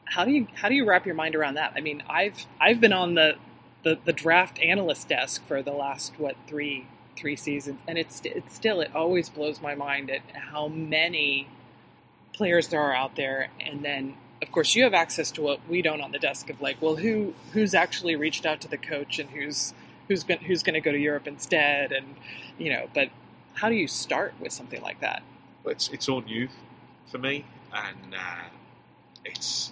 how 0.05 0.25
do 0.25 0.31
you 0.31 0.47
how 0.55 0.69
do 0.69 0.75
you 0.75 0.85
wrap 0.85 1.05
your 1.05 1.15
mind 1.15 1.35
around 1.35 1.55
that? 1.55 1.73
I 1.75 1.81
mean, 1.81 2.03
I've 2.09 2.45
I've 2.59 2.81
been 2.81 2.93
on 2.93 3.15
the 3.15 3.35
the, 3.83 3.97
the 4.03 4.13
draft 4.13 4.59
analyst 4.59 5.09
desk 5.09 5.43
for 5.45 5.63
the 5.63 5.71
last 5.71 6.13
what 6.17 6.35
three 6.47 6.87
three 7.15 7.35
seasons, 7.35 7.79
and 7.87 7.97
it's 7.97 8.21
it's 8.25 8.53
still 8.55 8.81
it 8.81 8.93
always 8.93 9.29
blows 9.29 9.61
my 9.61 9.73
mind 9.73 10.09
at 10.09 10.21
how 10.33 10.67
many 10.67 11.47
players 12.33 12.69
there 12.69 12.81
are 12.81 12.93
out 12.93 13.15
there, 13.15 13.49
and 13.59 13.83
then 13.83 14.15
of 14.41 14.51
course 14.51 14.75
you 14.75 14.83
have 14.83 14.93
access 14.93 15.31
to 15.31 15.41
what 15.41 15.59
we 15.69 15.81
don't 15.81 16.01
on 16.01 16.11
the 16.11 16.19
desk 16.19 16.49
of 16.49 16.61
like, 16.61 16.81
well, 16.81 16.97
who 16.97 17.33
who's 17.53 17.73
actually 17.73 18.15
reached 18.15 18.45
out 18.45 18.61
to 18.61 18.67
the 18.67 18.77
coach 18.77 19.19
and 19.19 19.29
who's 19.31 19.73
who's 20.07 20.23
going 20.23 20.41
who's 20.41 20.63
going 20.63 20.73
to 20.73 20.81
go 20.81 20.91
to 20.91 20.97
Europe 20.99 21.27
instead, 21.27 21.91
and 21.91 22.15
you 22.57 22.71
know, 22.71 22.89
but 22.93 23.09
how 23.55 23.69
do 23.69 23.75
you 23.75 23.87
start 23.87 24.33
with 24.39 24.51
something 24.51 24.81
like 24.81 24.99
that? 25.01 25.23
But 25.63 25.71
it's 25.71 25.89
it's 25.89 26.09
all 26.09 26.21
new 26.21 26.49
for 27.05 27.17
me, 27.17 27.45
and 27.73 28.15
uh, 28.15 28.49
it's 29.25 29.71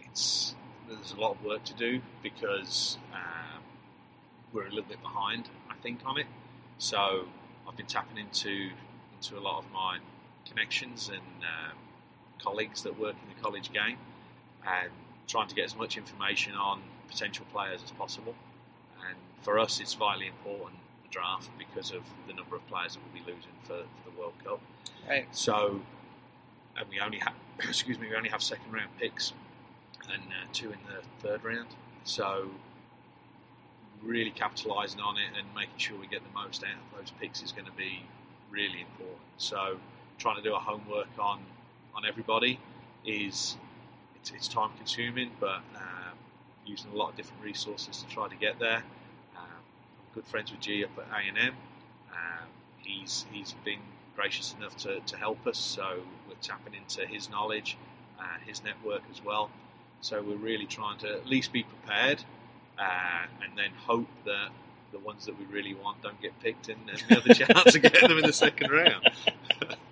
it's 0.00 0.54
there's 0.88 1.12
a 1.12 1.20
lot 1.20 1.32
of 1.32 1.44
work 1.44 1.64
to 1.64 1.74
do 1.74 2.00
because 2.22 2.98
um, 3.12 3.62
we're 4.52 4.66
a 4.66 4.70
little 4.70 4.88
bit 4.88 5.02
behind, 5.02 5.48
I 5.70 5.74
think, 5.82 6.00
on 6.04 6.18
it. 6.18 6.26
So 6.78 7.26
I've 7.68 7.76
been 7.76 7.86
tapping 7.86 8.18
into 8.18 8.70
into 9.16 9.38
a 9.38 9.42
lot 9.42 9.58
of 9.58 9.70
my 9.72 9.98
connections 10.46 11.08
and 11.08 11.44
um, 11.44 11.76
colleagues 12.42 12.82
that 12.82 12.98
work 12.98 13.16
in 13.22 13.34
the 13.34 13.40
college 13.40 13.72
game, 13.72 13.98
and 14.66 14.90
trying 15.26 15.48
to 15.48 15.54
get 15.54 15.64
as 15.64 15.76
much 15.76 15.96
information 15.96 16.54
on 16.54 16.82
potential 17.08 17.46
players 17.52 17.82
as 17.82 17.90
possible. 17.92 18.34
And 19.08 19.16
for 19.42 19.58
us, 19.58 19.80
it's 19.80 19.94
vitally 19.94 20.26
important 20.26 20.80
the 21.02 21.08
draft 21.10 21.50
because 21.58 21.90
of 21.90 22.02
the 22.26 22.32
number 22.32 22.56
of 22.56 22.66
players 22.68 22.94
that 22.94 23.00
we'll 23.04 23.24
be 23.24 23.30
losing 23.30 23.52
for, 23.62 23.84
for 24.02 24.10
the 24.10 24.18
World 24.18 24.34
Cup. 24.44 24.60
Right. 25.08 25.26
So, 25.32 25.80
and 26.76 26.88
we 26.88 27.00
only 27.00 27.18
have, 27.18 27.34
excuse 27.58 27.98
me, 27.98 28.08
we 28.08 28.16
only 28.16 28.30
have 28.30 28.42
second 28.42 28.72
round 28.72 28.90
picks 28.98 29.32
and 30.12 30.22
uh, 30.22 30.46
two 30.52 30.72
in 30.72 30.78
the 30.86 31.02
third 31.26 31.44
round. 31.44 31.68
So, 32.04 32.50
really 34.02 34.30
capitalising 34.30 35.00
on 35.00 35.16
it 35.18 35.36
and 35.36 35.46
making 35.54 35.76
sure 35.76 35.98
we 35.98 36.06
get 36.06 36.22
the 36.24 36.32
most 36.32 36.64
out 36.64 36.70
of 36.70 36.98
those 36.98 37.12
picks 37.20 37.42
is 37.42 37.52
going 37.52 37.66
to 37.66 37.72
be 37.72 38.04
really 38.50 38.80
important. 38.80 39.20
So, 39.36 39.78
trying 40.20 40.36
to 40.36 40.42
do 40.42 40.54
a 40.54 40.58
homework 40.58 41.08
on 41.18 41.40
on 41.94 42.04
everybody 42.06 42.60
is 43.04 43.56
it's, 44.20 44.30
it's 44.30 44.48
time 44.48 44.70
consuming, 44.76 45.30
but 45.40 45.60
um, 45.74 46.16
using 46.66 46.92
a 46.92 46.94
lot 46.94 47.10
of 47.10 47.16
different 47.16 47.42
resources 47.42 47.96
to 47.96 48.06
try 48.06 48.28
to 48.28 48.36
get 48.36 48.58
there. 48.58 48.82
Um, 49.36 49.60
I'm 49.98 50.14
good 50.14 50.26
friends 50.26 50.52
with 50.52 50.60
G 50.60 50.84
up 50.84 50.90
at 50.98 51.06
A 51.10 51.28
and 51.28 51.38
M. 51.38 51.54
Um, 52.12 52.48
he's 52.78 53.26
he's 53.32 53.54
been 53.64 53.80
gracious 54.14 54.54
enough 54.58 54.76
to, 54.76 55.00
to 55.00 55.16
help 55.16 55.46
us, 55.46 55.58
so 55.58 56.02
we're 56.28 56.34
tapping 56.42 56.74
into 56.74 57.06
his 57.06 57.30
knowledge, 57.30 57.78
uh, 58.18 58.38
his 58.46 58.62
network 58.62 59.02
as 59.10 59.24
well. 59.24 59.50
So 60.02 60.22
we're 60.22 60.36
really 60.36 60.66
trying 60.66 60.98
to 60.98 61.08
at 61.12 61.26
least 61.26 61.52
be 61.52 61.62
prepared 61.62 62.24
uh, 62.78 63.26
and 63.42 63.56
then 63.56 63.70
hope 63.86 64.08
that 64.24 64.48
the 64.92 64.98
ones 64.98 65.26
that 65.26 65.38
we 65.38 65.44
really 65.46 65.74
want 65.74 66.02
don't 66.02 66.20
get 66.20 66.38
picked, 66.40 66.68
and, 66.68 66.90
and 66.90 67.02
the 67.08 67.16
other 67.18 67.34
chance 67.54 67.74
of 67.74 67.82
getting 67.82 68.08
them 68.08 68.18
in 68.18 68.26
the 68.26 68.32
second 68.32 68.70
round. 68.70 69.10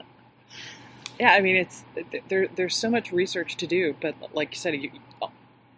yeah, 1.19 1.33
I 1.33 1.41
mean, 1.41 1.57
it's 1.57 1.85
there. 2.29 2.49
There's 2.55 2.77
so 2.77 2.91
much 2.91 3.13
research 3.13 3.57
to 3.57 3.67
do, 3.67 3.97
but 4.01 4.15
like 4.35 4.53
you 4.53 4.59
said, 4.59 4.75
you, 4.75 4.91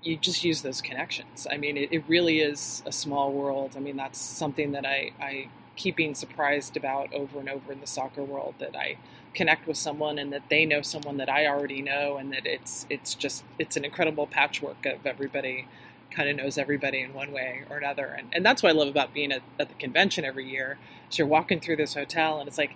you 0.02 0.16
just 0.16 0.44
use 0.44 0.62
those 0.62 0.80
connections. 0.82 1.46
I 1.50 1.56
mean, 1.56 1.76
it, 1.76 1.92
it 1.92 2.04
really 2.08 2.40
is 2.40 2.82
a 2.86 2.92
small 2.92 3.32
world. 3.32 3.72
I 3.76 3.80
mean, 3.80 3.96
that's 3.96 4.18
something 4.18 4.72
that 4.72 4.86
I, 4.86 5.12
I 5.20 5.48
keep 5.76 5.96
being 5.96 6.14
surprised 6.14 6.76
about 6.76 7.12
over 7.14 7.40
and 7.40 7.48
over 7.48 7.72
in 7.72 7.80
the 7.80 7.86
soccer 7.86 8.22
world 8.22 8.54
that 8.58 8.76
I 8.76 8.98
connect 9.34 9.66
with 9.66 9.76
someone 9.76 10.18
and 10.18 10.32
that 10.32 10.42
they 10.50 10.66
know 10.66 10.82
someone 10.82 11.16
that 11.18 11.30
I 11.30 11.46
already 11.46 11.82
know 11.82 12.16
and 12.16 12.32
that 12.32 12.46
it's 12.46 12.86
it's 12.90 13.14
just 13.14 13.44
it's 13.58 13.76
an 13.76 13.84
incredible 13.84 14.26
patchwork 14.26 14.84
of 14.84 15.06
everybody 15.06 15.68
kind 16.10 16.28
of 16.28 16.36
knows 16.36 16.58
everybody 16.58 17.00
in 17.00 17.14
one 17.14 17.30
way 17.30 17.62
or 17.70 17.78
another 17.78 18.06
and, 18.06 18.28
and 18.32 18.44
that's 18.44 18.62
what 18.62 18.70
I 18.70 18.72
love 18.72 18.88
about 18.88 19.14
being 19.14 19.30
at, 19.30 19.42
at 19.58 19.68
the 19.68 19.74
convention 19.76 20.24
every 20.24 20.50
year 20.50 20.78
is 21.08 21.16
you're 21.16 21.28
walking 21.28 21.60
through 21.60 21.76
this 21.76 21.94
hotel 21.94 22.40
and 22.40 22.48
it's 22.48 22.58
like 22.58 22.74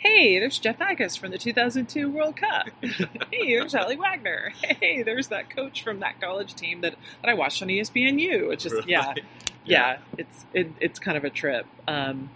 hey 0.00 0.38
there's 0.38 0.58
Jeff 0.58 0.78
Agoos 0.78 1.18
from 1.18 1.30
the 1.30 1.38
2002 1.38 2.10
World 2.10 2.36
Cup 2.36 2.68
hey 2.82 3.54
there's 3.54 3.74
Aly 3.74 3.96
Wagner 3.96 4.52
hey 4.80 5.02
there's 5.02 5.28
that 5.28 5.50
coach 5.50 5.82
from 5.82 6.00
that 6.00 6.20
college 6.20 6.54
team 6.54 6.80
that, 6.80 6.94
that 7.22 7.28
I 7.28 7.34
watched 7.34 7.62
on 7.62 7.68
ESPNU 7.68 8.52
it's 8.52 8.62
just 8.62 8.76
right. 8.76 8.88
yeah, 8.88 9.12
yeah 9.16 9.22
yeah 9.64 9.98
it's 10.16 10.46
it, 10.54 10.72
it's 10.80 10.98
kind 10.98 11.16
of 11.18 11.24
a 11.24 11.30
trip 11.30 11.66
um, 11.86 12.30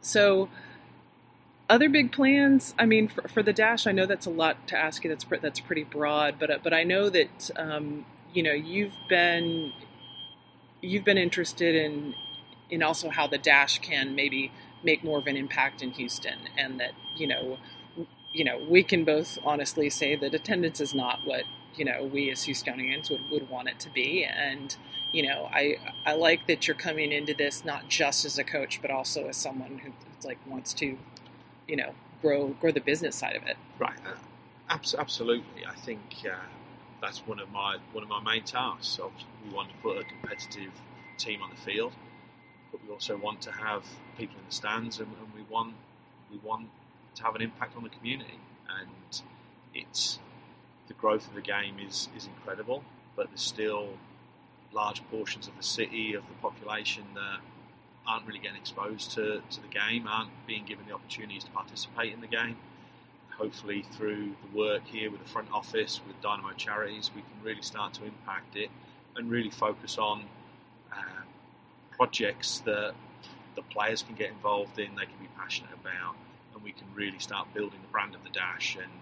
so 0.00 0.48
other 1.70 1.88
big 1.88 2.12
plans. 2.12 2.74
I 2.78 2.84
mean, 2.84 3.08
for, 3.08 3.26
for, 3.28 3.42
the 3.42 3.52
dash, 3.54 3.86
I 3.86 3.92
know 3.92 4.04
that's 4.04 4.26
a 4.26 4.30
lot 4.30 4.68
to 4.68 4.76
ask 4.76 5.04
you. 5.04 5.08
That's 5.08 5.24
that's 5.40 5.60
pretty 5.60 5.84
broad, 5.84 6.38
but 6.38 6.50
uh, 6.50 6.58
but 6.62 6.74
I 6.74 6.82
know 6.82 7.08
that 7.08 7.50
um, 7.56 8.04
you 8.34 8.42
know 8.42 8.52
you've 8.52 8.94
been 9.08 9.72
you've 10.82 11.04
been 11.04 11.16
interested 11.16 11.74
in 11.74 12.14
in 12.68 12.82
also 12.82 13.08
how 13.08 13.26
the 13.26 13.38
dash 13.38 13.78
can 13.78 14.14
maybe 14.14 14.52
make 14.82 15.04
more 15.04 15.18
of 15.18 15.26
an 15.26 15.36
impact 15.36 15.82
in 15.82 15.90
Houston, 15.92 16.48
and 16.56 16.80
that 16.80 16.92
you 17.16 17.26
know 17.26 17.58
you 18.32 18.44
know 18.44 18.58
we 18.68 18.82
can 18.82 19.04
both 19.04 19.38
honestly 19.44 19.90
say 19.90 20.16
that 20.16 20.34
attendance 20.34 20.80
is 20.80 20.94
not 20.94 21.20
what 21.24 21.44
you 21.74 21.84
know 21.84 22.04
we 22.04 22.30
as 22.30 22.46
Houstonians 22.46 23.10
would, 23.10 23.30
would 23.30 23.48
want 23.48 23.68
it 23.68 23.78
to 23.80 23.90
be, 23.90 24.24
and 24.24 24.76
you 25.12 25.26
know 25.26 25.48
I 25.52 25.76
I 26.06 26.14
like 26.14 26.46
that 26.46 26.66
you're 26.66 26.76
coming 26.76 27.12
into 27.12 27.34
this 27.34 27.64
not 27.64 27.88
just 27.88 28.24
as 28.24 28.38
a 28.38 28.44
coach, 28.44 28.80
but 28.82 28.90
also 28.90 29.28
as 29.28 29.36
someone 29.36 29.78
who 29.78 29.92
like 30.26 30.38
wants 30.46 30.72
to 30.74 30.98
you 31.66 31.76
know 31.76 31.94
grow 32.20 32.48
grow 32.48 32.72
the 32.72 32.80
business 32.80 33.16
side 33.16 33.36
of 33.36 33.42
it. 33.44 33.56
Right. 33.78 33.98
Uh, 34.06 34.78
absolutely. 34.98 35.66
I 35.66 35.74
think 35.74 36.00
uh, 36.24 36.36
that's 37.00 37.26
one 37.26 37.40
of 37.40 37.50
my 37.50 37.76
one 37.92 38.04
of 38.04 38.08
my 38.08 38.22
main 38.22 38.44
tasks. 38.44 38.86
So 38.86 39.12
we 39.44 39.50
want 39.50 39.68
to 39.70 39.76
put 39.82 39.98
a 39.98 40.04
competitive 40.04 40.72
team 41.18 41.42
on 41.42 41.50
the 41.50 41.56
field, 41.56 41.92
but 42.72 42.80
we 42.84 42.92
also 42.92 43.16
want 43.16 43.40
to 43.42 43.52
have 43.52 43.84
people 44.18 44.36
in 44.38 44.46
the 44.48 44.54
stands, 44.54 44.98
and, 44.98 45.08
and 45.08 45.34
we 45.34 45.42
want 45.48 45.74
we 46.30 46.38
want 46.38 46.68
to 47.14 47.22
have 47.22 47.36
an 47.36 47.42
impact 47.42 47.76
on 47.76 47.84
the 47.84 47.90
community. 47.90 48.40
And 48.68 49.22
it's 49.74 50.18
the 50.88 50.94
growth 50.94 51.28
of 51.28 51.34
the 51.34 51.42
game 51.42 51.76
is 51.78 52.08
is 52.16 52.26
incredible, 52.26 52.82
but 53.14 53.28
there's 53.28 53.42
still 53.42 53.90
large 54.72 55.06
portions 55.10 55.46
of 55.46 55.56
the 55.56 55.62
city 55.62 56.14
of 56.14 56.26
the 56.28 56.34
population 56.40 57.04
that 57.14 57.40
aren't 58.06 58.26
really 58.26 58.38
getting 58.38 58.56
exposed 58.56 59.12
to, 59.12 59.42
to 59.50 59.60
the 59.60 59.68
game, 59.68 60.08
aren't 60.08 60.30
being 60.46 60.64
given 60.64 60.86
the 60.88 60.94
opportunities 60.94 61.44
to 61.44 61.50
participate 61.50 62.12
in 62.12 62.20
the 62.20 62.26
game. 62.26 62.56
Hopefully, 63.36 63.84
through 63.92 64.34
the 64.42 64.58
work 64.58 64.82
here 64.86 65.10
with 65.10 65.22
the 65.22 65.28
front 65.28 65.48
office, 65.52 66.00
with 66.06 66.20
Dynamo 66.20 66.52
Charities, 66.52 67.10
we 67.14 67.22
can 67.22 67.30
really 67.42 67.62
start 67.62 67.94
to 67.94 68.04
impact 68.04 68.56
it 68.56 68.70
and 69.16 69.30
really 69.30 69.50
focus 69.50 69.98
on 69.98 70.24
projects 71.96 72.60
that 72.60 72.94
the 73.54 73.62
players 73.62 74.02
can 74.02 74.14
get 74.14 74.30
involved 74.30 74.78
in, 74.78 74.94
they 74.94 75.04
can 75.04 75.18
be 75.20 75.28
passionate 75.36 75.72
about, 75.80 76.14
and 76.54 76.62
we 76.62 76.72
can 76.72 76.86
really 76.94 77.18
start 77.18 77.52
building 77.54 77.80
the 77.82 77.88
brand 77.88 78.14
of 78.14 78.22
the 78.24 78.30
Dash 78.30 78.76
and, 78.76 78.92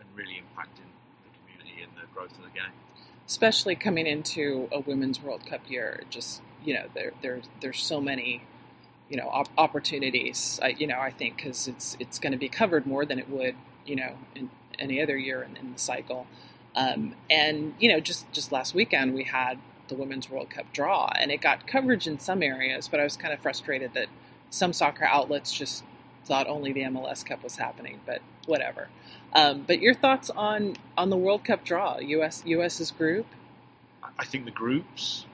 and 0.00 0.08
really 0.14 0.34
impacting 0.34 0.90
the 1.24 1.30
community 1.38 1.82
and 1.82 1.92
the 1.96 2.06
growth 2.14 2.32
of 2.32 2.44
the 2.44 2.50
game. 2.50 2.72
Especially 3.26 3.74
coming 3.74 4.06
into 4.06 4.68
a 4.72 4.80
Women's 4.80 5.20
World 5.20 5.44
Cup 5.46 5.68
year, 5.68 6.04
just 6.10 6.42
you 6.64 6.74
know 6.74 6.86
there 6.94 7.12
there 7.22 7.40
there's 7.60 7.82
so 7.82 8.00
many 8.00 8.42
you 9.08 9.16
know 9.16 9.28
op- 9.28 9.50
opportunities. 9.58 10.60
I, 10.62 10.68
you 10.68 10.86
know 10.86 11.00
I 11.00 11.10
think 11.10 11.36
because 11.36 11.66
it's 11.66 11.96
it's 11.98 12.18
going 12.20 12.32
to 12.32 12.38
be 12.38 12.48
covered 12.48 12.86
more 12.86 13.04
than 13.04 13.18
it 13.18 13.28
would 13.28 13.56
you 13.84 13.96
know 13.96 14.16
in 14.36 14.50
any 14.78 15.02
other 15.02 15.16
year 15.16 15.42
in, 15.42 15.56
in 15.56 15.72
the 15.72 15.78
cycle. 15.78 16.26
Um, 16.76 17.14
and 17.28 17.74
you 17.80 17.88
know 17.88 17.98
just 17.98 18.30
just 18.32 18.52
last 18.52 18.74
weekend 18.74 19.14
we 19.14 19.24
had 19.24 19.58
the 19.88 19.94
Women's 19.94 20.30
World 20.30 20.50
Cup 20.50 20.72
draw, 20.72 21.10
and 21.18 21.30
it 21.30 21.40
got 21.40 21.66
coverage 21.66 22.06
in 22.06 22.18
some 22.18 22.42
areas, 22.42 22.88
but 22.88 23.00
I 23.00 23.04
was 23.04 23.16
kind 23.16 23.32
of 23.32 23.40
frustrated 23.40 23.94
that 23.94 24.08
some 24.50 24.72
soccer 24.72 25.04
outlets 25.04 25.52
just 25.52 25.84
thought 26.24 26.46
only 26.48 26.72
the 26.72 26.82
MLS 26.82 27.24
Cup 27.24 27.42
was 27.42 27.56
happening, 27.56 28.00
but 28.04 28.20
whatever. 28.46 28.88
Um, 29.32 29.64
but 29.66 29.80
your 29.80 29.94
thoughts 29.94 30.30
on 30.30 30.76
on 30.96 31.10
the 31.10 31.16
World 31.16 31.44
Cup 31.44 31.64
draw, 31.64 31.98
US 31.98 32.42
US's 32.44 32.90
group? 32.90 33.26
I 34.18 34.24
think 34.24 34.44
the 34.44 34.50
groups 34.50 35.26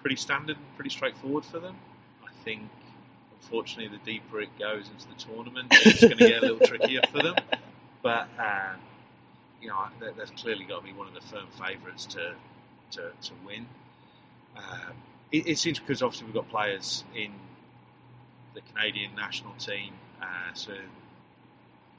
pretty 0.00 0.16
standard 0.16 0.56
and 0.56 0.74
pretty 0.76 0.90
straightforward 0.90 1.44
for 1.44 1.58
them. 1.58 1.76
I 2.24 2.30
think, 2.44 2.68
unfortunately, 3.40 3.96
the 3.96 4.04
deeper 4.04 4.40
it 4.40 4.56
goes 4.58 4.88
into 4.88 5.08
the 5.08 5.14
tournament, 5.14 5.68
it's 5.70 6.00
going 6.00 6.16
to 6.16 6.26
get 6.26 6.42
a 6.42 6.46
little 6.46 6.66
trickier 6.66 7.02
for 7.10 7.22
them. 7.22 7.34
But 8.02 8.28
uh, 8.38 8.74
you 9.60 9.68
know, 9.68 9.86
they've 10.00 10.36
clearly 10.36 10.64
got 10.64 10.80
to 10.80 10.84
be 10.86 10.92
one 10.92 11.06
of 11.06 11.14
the 11.14 11.20
firm 11.20 11.46
favourites 11.50 12.06
to, 12.06 12.34
to 12.92 13.10
to 13.22 13.32
win. 13.44 13.66
Uh, 14.60 14.92
it, 15.32 15.46
it, 15.46 15.58
seems 15.58 15.78
because 15.78 16.02
obviously 16.02 16.26
we've 16.26 16.34
got 16.34 16.48
players 16.48 17.04
in 17.14 17.32
the 18.54 18.60
Canadian 18.72 19.14
national 19.14 19.52
team, 19.54 19.92
uh, 20.20 20.52
so 20.54 20.72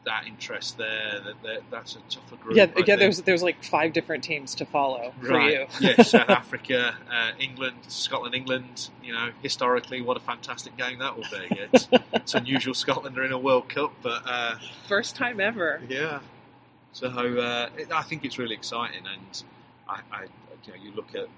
that 0.06 0.26
interest 0.26 0.78
there. 0.78 1.22
That, 1.24 1.44
that 1.44 1.62
that's 1.70 1.96
a 1.96 2.00
tougher 2.10 2.36
group. 2.36 2.56
Yeah, 2.56 2.68
again, 2.76 3.00
there's 3.00 3.22
there's 3.22 3.44
like 3.44 3.64
five 3.64 3.94
different 3.94 4.24
teams 4.24 4.56
to 4.56 4.66
follow 4.66 5.14
for 5.22 5.40
you. 5.40 5.68
yeah, 5.80 6.02
South 6.02 6.30
Africa, 6.30 6.96
uh, 7.12 7.32
England, 7.40 7.78
Scotland, 7.88 8.36
England. 8.36 8.90
You 9.04 9.14
know, 9.14 9.32
historically, 9.42 10.02
what 10.02 10.18
a 10.18 10.22
fantastic 10.22 10.76
game 10.78 11.00
that 11.00 11.16
will 11.16 11.26
be. 11.32 11.48
It's, 11.72 11.88
it's 12.14 12.34
unusual 12.34 12.74
Scotland 12.74 13.18
are 13.18 13.24
in 13.24 13.32
a 13.32 13.40
World 13.40 13.70
Cup, 13.70 13.94
but 14.02 14.24
uh, 14.26 14.56
first 14.88 15.16
time 15.16 15.40
ever. 15.40 15.82
Yeah. 15.88 16.20
So 16.94 17.08
uh, 17.08 17.70
it, 17.78 17.92
I 17.92 18.02
think 18.02 18.26
it's 18.26 18.38
really 18.38 18.56
exciting, 18.56 19.04
and 19.06 19.44
I, 19.88 20.02
I 20.12 20.24
you 20.66 20.74
know, 20.74 20.84
you 20.84 20.92
look 20.92 21.16
at 21.16 21.30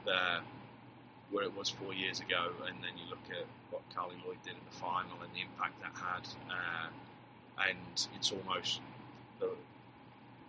where 1.34 1.44
it 1.44 1.58
was 1.58 1.68
four 1.68 1.94
years 1.94 2.22
ago, 2.22 2.54
and 2.68 2.78
then 2.86 2.96
you 2.96 3.10
look 3.10 3.26
at 3.30 3.46
what 3.72 3.82
Carli 3.94 4.16
Lloyd 4.24 4.38
did 4.46 4.54
in 4.54 4.66
the 4.70 4.78
final 4.78 5.18
and 5.20 5.34
the 5.34 5.42
impact 5.42 5.82
that 5.82 5.92
had 5.98 6.24
uh, 6.48 6.88
and 7.60 8.08
it's 8.16 8.32
almost 8.32 8.82
the, 9.40 9.50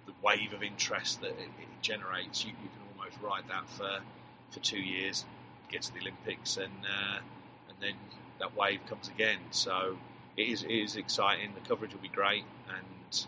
the 0.06 0.12
wave 0.22 0.52
of 0.52 0.62
interest 0.62 1.20
that 1.20 1.30
it, 1.30 1.50
it 1.60 1.82
generates. 1.82 2.44
You, 2.44 2.50
you, 2.50 2.68
can 2.68 2.82
almost 2.96 3.20
ride 3.22 3.44
that 3.48 3.68
for 3.68 4.00
for 4.50 4.60
two 4.60 4.78
years, 4.78 5.24
get 5.70 5.82
to 5.82 5.92
the 5.92 6.00
Olympics, 6.00 6.56
and 6.56 6.72
uh, 6.84 7.18
and 7.68 7.76
then 7.80 7.94
that 8.38 8.56
wave 8.56 8.86
comes 8.86 9.08
again. 9.08 9.38
So 9.50 9.98
it 10.36 10.48
is 10.48 10.62
it 10.62 10.70
is 10.70 10.96
exciting. 10.96 11.52
The 11.54 11.68
coverage 11.68 11.92
will 11.92 12.00
be 12.00 12.08
great, 12.08 12.44
and 12.68 13.26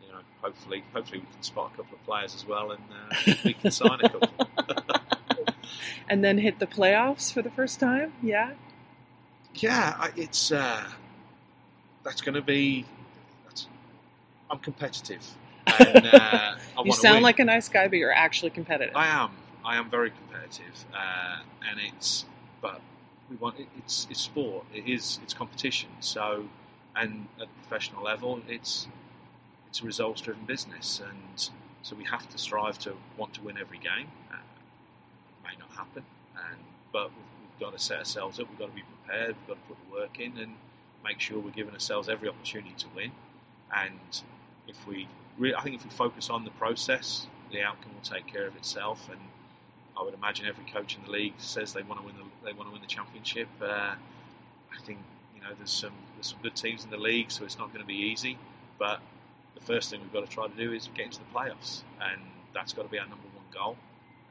you 0.00 0.12
know, 0.12 0.20
hopefully, 0.40 0.84
hopefully 0.92 1.20
we 1.20 1.26
can 1.32 1.42
spot 1.42 1.72
a 1.74 1.76
couple 1.76 1.96
of 1.96 2.04
players 2.04 2.34
as 2.34 2.46
well, 2.46 2.72
and 2.72 2.82
uh, 2.90 3.34
we 3.44 3.54
can 3.54 3.70
sign 3.70 4.00
a 4.02 4.08
couple. 4.08 4.48
and 6.12 6.22
then 6.22 6.36
hit 6.36 6.58
the 6.58 6.66
playoffs 6.66 7.32
for 7.32 7.40
the 7.40 7.50
first 7.50 7.80
time. 7.80 8.12
Yeah. 8.22 8.50
Yeah, 9.54 10.08
it's 10.14 10.52
uh, 10.52 10.84
that's 12.04 12.20
going 12.20 12.34
to 12.34 12.42
be 12.42 12.84
I'm 14.50 14.58
competitive. 14.58 15.26
And, 15.66 16.06
uh, 16.12 16.56
you 16.84 16.92
sound 16.92 17.22
like 17.22 17.38
a 17.38 17.44
nice 17.44 17.70
guy, 17.70 17.88
but 17.88 17.96
you're 17.96 18.12
actually 18.12 18.50
competitive. 18.50 18.94
I 18.94 19.06
am. 19.06 19.30
I 19.64 19.76
am 19.76 19.88
very 19.88 20.10
competitive, 20.10 20.84
uh, 20.94 21.38
and 21.66 21.80
it's. 21.80 22.26
But 22.60 22.82
we 23.30 23.36
want 23.36 23.58
it, 23.58 23.68
it's 23.78 24.06
it's 24.10 24.20
sport. 24.20 24.66
It 24.74 24.86
is 24.86 25.18
it's 25.22 25.32
competition. 25.32 25.88
So, 26.00 26.48
and 26.94 27.26
at 27.40 27.48
the 27.48 27.66
professional 27.66 28.02
level, 28.04 28.42
it's 28.46 28.86
it's 29.68 29.80
a 29.80 29.84
results 29.84 30.20
driven 30.20 30.44
business, 30.44 31.00
and 31.00 31.50
so 31.82 31.96
we 31.96 32.04
have 32.04 32.28
to 32.28 32.36
strive 32.36 32.78
to 32.80 32.92
want 33.16 33.32
to 33.34 33.40
win 33.40 33.56
every 33.56 33.78
game. 33.78 34.08
Uh, 34.30 34.36
it 34.36 35.44
may 35.44 35.56
not 35.58 35.71
happen, 35.82 36.04
and 36.36 36.58
but 36.92 37.08
we've, 37.10 37.32
we've 37.40 37.60
got 37.60 37.76
to 37.76 37.82
set 37.82 37.98
ourselves 37.98 38.38
up. 38.38 38.48
We've 38.48 38.58
got 38.58 38.68
to 38.68 38.74
be 38.74 38.84
prepared. 39.04 39.36
We've 39.40 39.48
got 39.56 39.62
to 39.62 39.68
put 39.68 39.76
the 39.86 39.92
work 40.00 40.20
in 40.20 40.38
and 40.38 40.54
make 41.04 41.20
sure 41.20 41.38
we're 41.38 41.50
giving 41.50 41.74
ourselves 41.74 42.08
every 42.08 42.28
opportunity 42.28 42.74
to 42.78 42.86
win. 42.94 43.12
And 43.74 44.22
if 44.68 44.86
we, 44.86 45.08
really, 45.38 45.54
I 45.54 45.62
think 45.62 45.76
if 45.76 45.84
we 45.84 45.90
focus 45.90 46.30
on 46.30 46.44
the 46.44 46.50
process, 46.50 47.26
the 47.50 47.62
outcome 47.62 47.92
will 47.94 48.08
take 48.16 48.26
care 48.26 48.46
of 48.46 48.56
itself. 48.56 49.08
And 49.10 49.20
I 49.98 50.02
would 50.02 50.14
imagine 50.14 50.46
every 50.46 50.64
coach 50.64 50.96
in 50.96 51.02
the 51.04 51.10
league 51.10 51.34
says 51.38 51.72
they 51.72 51.82
want 51.82 52.00
to 52.00 52.06
win 52.06 52.16
the 52.16 52.24
they 52.44 52.52
want 52.52 52.68
to 52.68 52.72
win 52.72 52.80
the 52.80 52.88
championship. 52.88 53.48
Uh, 53.60 53.94
I 54.74 54.80
think 54.84 54.98
you 55.34 55.42
know 55.42 55.48
there's 55.56 55.70
some 55.70 55.92
there's 56.16 56.28
some 56.28 56.38
good 56.42 56.56
teams 56.56 56.84
in 56.84 56.90
the 56.90 56.96
league, 56.96 57.30
so 57.30 57.44
it's 57.44 57.58
not 57.58 57.68
going 57.68 57.82
to 57.82 57.86
be 57.86 57.96
easy. 57.96 58.38
But 58.78 59.00
the 59.54 59.60
first 59.60 59.90
thing 59.90 60.00
we've 60.00 60.12
got 60.12 60.28
to 60.28 60.34
try 60.34 60.48
to 60.48 60.56
do 60.56 60.72
is 60.72 60.88
get 60.94 61.06
into 61.06 61.18
the 61.18 61.38
playoffs, 61.38 61.82
and 62.00 62.20
that's 62.54 62.72
got 62.72 62.82
to 62.82 62.88
be 62.88 62.98
our 62.98 63.06
number 63.06 63.26
one 63.34 63.44
goal. 63.52 63.76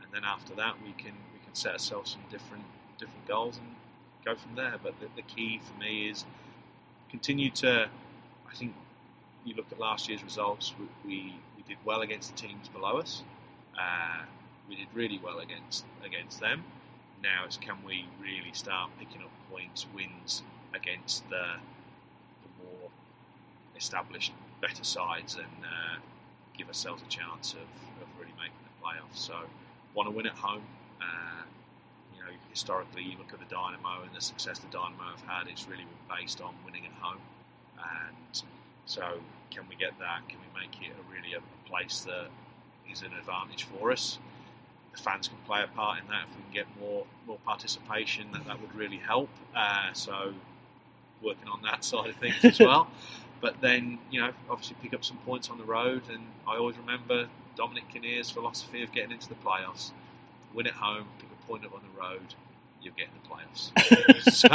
And 0.02 0.12
then 0.14 0.24
after 0.24 0.54
that, 0.56 0.76
we 0.84 0.92
can 0.94 1.14
set 1.54 1.74
ourselves 1.74 2.12
some 2.12 2.22
different 2.30 2.64
different 2.98 3.28
goals 3.28 3.58
and 3.58 3.76
go 4.24 4.36
from 4.36 4.56
there. 4.56 4.76
But 4.82 5.00
the, 5.00 5.08
the 5.16 5.22
key 5.22 5.60
for 5.64 5.78
me 5.80 6.10
is 6.10 6.26
continue 7.10 7.50
to. 7.52 7.90
I 8.50 8.54
think 8.54 8.74
you 9.46 9.56
look 9.56 9.72
at 9.72 9.80
last 9.80 10.10
year's 10.10 10.24
results. 10.24 10.74
We 10.80 10.88
we, 11.06 11.36
we 11.58 11.64
did 11.68 11.78
well 11.86 12.02
against 12.02 12.36
the 12.36 12.48
teams 12.48 12.68
below 12.70 13.00
us. 13.00 13.24
Uh, 13.80 14.24
we 14.68 14.76
did 14.76 14.88
really 14.94 15.20
well 15.24 15.40
against 15.40 15.86
against 16.06 16.40
them. 16.40 16.64
Now 17.22 17.44
it's 17.46 17.58
can 17.58 17.84
we 17.86 18.08
really 18.20 18.54
start 18.54 18.90
picking 19.00 19.22
up 19.22 19.30
points, 19.52 19.86
wins 19.94 20.44
against 20.74 21.30
the, 21.30 21.58
the 22.44 22.64
more 22.64 22.90
established, 23.76 24.34
better 24.62 24.84
sides, 24.84 25.36
and 25.36 25.66
uh, 25.66 26.00
give 26.58 26.68
ourselves 26.68 27.04
a 27.06 27.10
chance 27.10 27.54
of, 27.54 27.60
of 28.02 28.08
really 28.18 28.34
making 28.38 28.58
the 28.64 28.84
playoffs. 28.84 29.18
So, 29.18 29.36
want 29.94 30.08
to 30.08 30.12
win 30.12 30.26
at 30.26 30.34
home. 30.34 30.64
Uh, 31.02 31.41
know, 32.32 32.40
historically, 32.50 33.04
you 33.04 33.18
look 33.18 33.34
at 33.34 33.40
the 33.40 33.54
Dynamo 33.54 34.04
and 34.04 34.16
the 34.16 34.22
success 34.22 34.60
the 34.60 34.68
Dynamo 34.68 35.04
have 35.04 35.24
had. 35.28 35.48
It's 35.48 35.68
really 35.68 35.84
been 35.84 36.18
based 36.18 36.42
on 36.42 36.56
winning 36.66 36.86
at 36.86 36.94
home, 37.02 37.22
and 37.78 38.44
so 38.86 39.20
can 39.50 39.68
we 39.70 39.76
get 39.76 39.98
that? 40.00 40.28
Can 40.30 40.40
we 40.40 40.60
make 40.60 40.82
it 40.82 40.94
a 40.94 41.12
really 41.12 41.34
a, 41.34 41.42
place 41.68 42.02
that 42.02 42.28
is 42.92 43.02
an 43.02 43.14
advantage 43.18 43.64
for 43.64 43.94
us? 43.94 44.20
The 44.94 45.02
fans 45.02 45.30
can 45.30 45.38
play 45.48 45.64
a 45.64 45.68
part 45.68 46.02
in 46.02 46.08
that. 46.10 46.24
If 46.30 46.36
we 46.36 46.44
can 46.44 46.52
get 46.54 46.66
more 46.80 47.06
more 47.26 47.38
participation, 47.46 48.32
that 48.34 48.46
that 48.46 48.60
would 48.60 48.76
really 48.76 48.98
help. 48.98 49.30
Uh, 49.56 49.94
so 49.94 50.34
working 51.22 51.48
on 51.48 51.62
that 51.62 51.84
side 51.92 52.10
of 52.10 52.16
things 52.18 52.44
as 52.44 52.60
well. 52.60 52.90
But 53.42 53.60
then, 53.62 53.98
you 54.12 54.22
know, 54.22 54.32
obviously 54.50 54.76
pick 54.82 54.94
up 54.94 55.04
some 55.04 55.18
points 55.18 55.50
on 55.50 55.58
the 55.58 55.64
road. 55.64 56.04
And 56.10 56.24
I 56.48 56.58
always 56.58 56.78
remember 56.78 57.28
Dominic 57.56 57.90
Kinnear's 57.90 58.30
philosophy 58.30 58.84
of 58.84 58.92
getting 58.92 59.12
into 59.12 59.28
the 59.28 59.36
playoffs. 59.36 59.92
Win 60.54 60.68
at 60.68 60.74
home, 60.74 61.06
pick 61.20 61.31
point 61.52 61.66
up 61.66 61.74
on 61.74 61.82
the 61.82 62.00
road, 62.02 62.34
you'll 62.82 62.94
get 62.96 63.08
in 63.08 63.14
the 63.22 63.28
playoffs. 63.28 64.32
so 64.34 64.48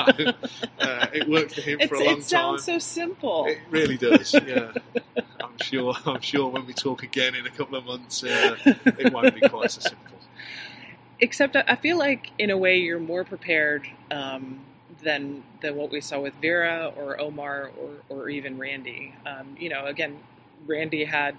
uh, 0.80 1.06
it 1.12 1.28
worked 1.28 1.54
for 1.54 1.60
him 1.60 1.78
It's, 1.80 1.88
for 1.90 1.96
a 1.96 1.98
long 2.04 2.08
time. 2.08 2.18
it 2.18 2.24
sounds 2.24 2.66
time. 2.66 2.80
so 2.80 2.84
simple. 2.84 3.46
It 3.46 3.58
really 3.70 3.96
does. 3.96 4.34
Yeah, 4.34 4.72
I'm 5.40 5.58
sure. 5.62 5.94
I'm 6.06 6.20
sure 6.20 6.48
when 6.48 6.66
we 6.66 6.72
talk 6.72 7.02
again 7.02 7.34
in 7.34 7.46
a 7.46 7.50
couple 7.50 7.76
of 7.76 7.84
months, 7.84 8.24
uh, 8.24 8.56
it 8.64 9.12
won't 9.12 9.34
be 9.34 9.46
quite 9.48 9.70
so 9.70 9.80
simple. 9.80 10.18
Except 11.20 11.56
I 11.56 11.64
I 11.68 11.76
feel 11.76 11.98
like 11.98 12.32
in 12.38 12.50
a 12.50 12.56
way 12.56 12.78
you're 12.78 13.00
more 13.00 13.24
prepared 13.24 13.86
um, 14.10 14.60
than 15.02 15.42
than 15.60 15.76
what 15.76 15.90
we 15.90 16.00
saw 16.00 16.20
with 16.20 16.34
Vera 16.40 16.92
or 16.96 17.20
Omar 17.20 17.70
or, 17.78 17.90
or 18.08 18.28
even 18.28 18.58
Randy. 18.58 19.14
Um, 19.26 19.56
you 19.58 19.68
know, 19.68 19.84
again, 19.86 20.18
Randy 20.66 21.04
had 21.04 21.36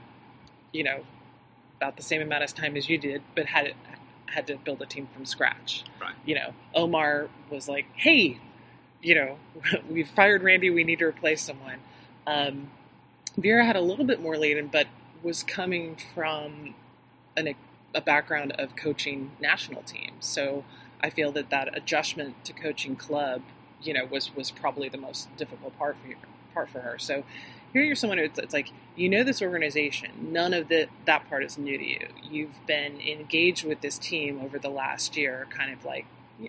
you 0.71 0.83
know 0.83 0.99
about 1.77 1.95
the 1.95 2.03
same 2.03 2.21
amount 2.21 2.43
of 2.43 2.53
time 2.55 2.75
as 2.75 2.89
you 2.89 2.97
did, 2.97 3.21
but 3.35 3.45
had 3.47 3.73
had 4.27 4.47
to 4.47 4.57
build 4.57 4.81
a 4.81 4.85
team 4.85 5.07
from 5.13 5.25
scratch. 5.25 5.83
Right. 6.01 6.15
You 6.25 6.35
know, 6.35 6.53
Omar 6.75 7.29
was 7.49 7.67
like, 7.67 7.85
"Hey, 7.95 8.39
you 9.01 9.15
know, 9.15 9.37
we've 9.89 10.09
fired 10.09 10.43
Randy. 10.43 10.69
We 10.69 10.83
need 10.83 10.99
to 10.99 11.05
replace 11.05 11.41
someone." 11.41 11.79
Um, 12.25 12.71
Vera 13.37 13.65
had 13.65 13.75
a 13.75 13.81
little 13.81 14.05
bit 14.05 14.21
more 14.21 14.37
laden, 14.37 14.67
but 14.67 14.87
was 15.23 15.43
coming 15.43 15.95
from 16.13 16.75
an, 17.35 17.53
a 17.93 18.01
background 18.01 18.51
of 18.53 18.75
coaching 18.75 19.31
national 19.39 19.83
teams. 19.83 20.25
So 20.25 20.63
I 21.01 21.09
feel 21.09 21.31
that 21.33 21.49
that 21.49 21.75
adjustment 21.77 22.43
to 22.45 22.53
coaching 22.53 22.95
club, 22.95 23.41
you 23.81 23.93
know, 23.93 24.05
was 24.05 24.35
was 24.35 24.51
probably 24.51 24.89
the 24.89 24.97
most 24.97 25.35
difficult 25.37 25.77
part 25.77 25.97
for 26.01 26.07
you, 26.07 26.15
for 26.65 26.79
her. 26.79 26.97
So 26.97 27.23
here 27.73 27.83
you're 27.83 27.95
someone 27.95 28.17
who 28.17 28.23
it's, 28.23 28.39
it's 28.39 28.53
like 28.53 28.71
you 28.95 29.09
know 29.09 29.23
this 29.23 29.41
organization. 29.41 30.11
None 30.31 30.53
of 30.53 30.67
the 30.67 30.87
that 31.05 31.29
part 31.29 31.43
is 31.43 31.57
new 31.57 31.77
to 31.77 31.85
you. 31.85 32.07
You've 32.23 32.65
been 32.65 32.99
engaged 32.99 33.63
with 33.65 33.81
this 33.81 33.97
team 33.97 34.41
over 34.41 34.57
the 34.57 34.69
last 34.69 35.15
year, 35.15 35.47
kind 35.49 35.71
of 35.71 35.85
like, 35.85 36.05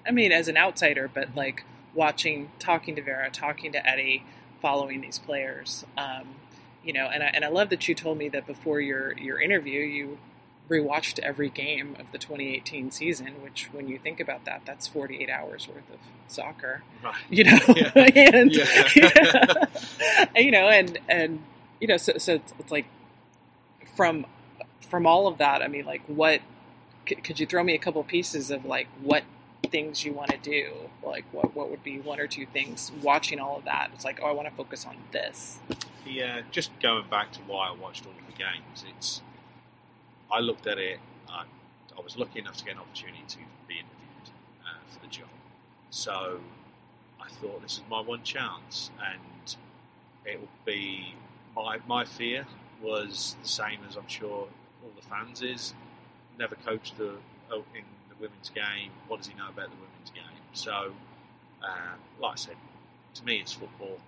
I 0.06 0.10
mean, 0.10 0.32
as 0.32 0.48
an 0.48 0.56
outsider, 0.56 1.10
but 1.12 1.36
like 1.36 1.64
watching, 1.94 2.50
talking 2.58 2.96
to 2.96 3.02
Vera, 3.02 3.30
talking 3.30 3.72
to 3.72 3.86
Eddie, 3.86 4.24
following 4.62 5.00
these 5.00 5.18
players. 5.18 5.84
Um, 5.96 6.36
you 6.82 6.92
know, 6.92 7.06
and 7.06 7.22
I, 7.22 7.26
and 7.26 7.44
I 7.44 7.48
love 7.48 7.68
that 7.70 7.86
you 7.88 7.94
told 7.94 8.16
me 8.16 8.28
that 8.30 8.46
before 8.46 8.80
your 8.80 9.16
your 9.18 9.40
interview, 9.40 9.80
you 9.80 10.18
rewatched 10.68 11.18
every 11.20 11.48
game 11.48 11.96
of 11.98 12.12
the 12.12 12.18
2018 12.18 12.90
season. 12.90 13.42
Which, 13.42 13.68
when 13.72 13.88
you 13.88 13.98
think 13.98 14.20
about 14.20 14.44
that, 14.44 14.62
that's 14.66 14.86
48 14.86 15.28
hours 15.30 15.66
worth 15.68 15.88
of 15.92 15.98
soccer. 16.28 16.82
Right. 17.02 17.14
You 17.30 17.44
know, 17.44 17.58
Yeah. 17.74 17.92
and 18.34 18.52
Yeah. 18.54 19.64
you 20.36 20.50
know, 20.50 20.68
and 20.68 20.98
and 21.08 21.42
you 21.80 21.86
know, 21.88 21.96
so 21.96 22.18
so 22.18 22.34
it's, 22.34 22.52
it's 22.58 22.72
like 22.72 22.86
from 23.96 24.26
from 24.88 25.06
all 25.06 25.26
of 25.26 25.38
that. 25.38 25.62
I 25.62 25.68
mean, 25.68 25.84
like, 25.84 26.02
what 26.06 26.40
c- 27.08 27.16
could 27.16 27.40
you 27.40 27.46
throw 27.46 27.62
me 27.62 27.74
a 27.74 27.78
couple 27.78 28.02
pieces 28.04 28.50
of 28.50 28.64
like 28.64 28.88
what 29.02 29.24
things 29.70 30.04
you 30.04 30.12
want 30.12 30.30
to 30.30 30.38
do? 30.38 30.72
Like, 31.04 31.24
what 31.32 31.54
what 31.54 31.70
would 31.70 31.82
be 31.82 31.98
one 31.98 32.20
or 32.20 32.26
two 32.26 32.46
things? 32.46 32.92
Watching 33.02 33.38
all 33.40 33.58
of 33.58 33.64
that, 33.64 33.90
it's 33.94 34.04
like, 34.04 34.20
oh, 34.22 34.26
I 34.26 34.32
want 34.32 34.48
to 34.48 34.54
focus 34.54 34.86
on 34.86 34.96
this. 35.12 35.58
Yeah, 36.06 36.40
just 36.50 36.70
going 36.80 37.04
back 37.08 37.32
to 37.32 37.40
why 37.40 37.68
I 37.68 37.72
watched 37.72 38.06
all 38.06 38.12
of 38.12 38.26
the 38.26 38.32
games, 38.42 38.84
it's 38.96 39.20
I 40.30 40.40
looked 40.40 40.66
at 40.66 40.78
it. 40.78 40.98
I, 41.28 41.44
was 42.02 42.16
lucky 42.16 42.38
enough 42.38 42.56
to 42.56 42.64
get 42.64 42.74
an 42.74 42.80
opportunity 42.80 43.22
to 43.28 43.36
be 43.66 43.74
interviewed 43.74 44.30
uh, 44.64 44.78
for 44.86 45.00
the 45.00 45.08
job, 45.08 45.28
so 45.90 46.40
I 47.20 47.28
thought 47.28 47.60
this 47.60 47.72
is 47.74 47.82
my 47.90 48.00
one 48.00 48.22
chance, 48.22 48.90
and 49.04 49.56
it 50.24 50.40
would 50.40 50.64
be 50.64 51.14
my 51.54 51.78
my 51.86 52.04
fear 52.04 52.46
was 52.80 53.36
the 53.42 53.48
same 53.48 53.80
as 53.88 53.96
I'm 53.96 54.08
sure 54.08 54.30
all 54.82 54.92
the 54.96 55.02
fans 55.02 55.42
is. 55.42 55.74
Never 56.38 56.54
coached 56.54 56.96
the 56.96 57.16
oh, 57.50 57.64
in 57.74 57.84
the 58.08 58.14
women's 58.20 58.50
game. 58.50 58.90
What 59.08 59.18
does 59.18 59.26
he 59.26 59.34
know 59.34 59.48
about 59.48 59.68
the 59.70 59.76
women's 59.76 60.10
game? 60.14 60.24
So, 60.52 60.92
uh, 61.62 61.96
like 62.20 62.32
I 62.32 62.36
said, 62.36 62.56
to 63.14 63.24
me 63.24 63.36
it's 63.36 63.52
football, 63.52 63.98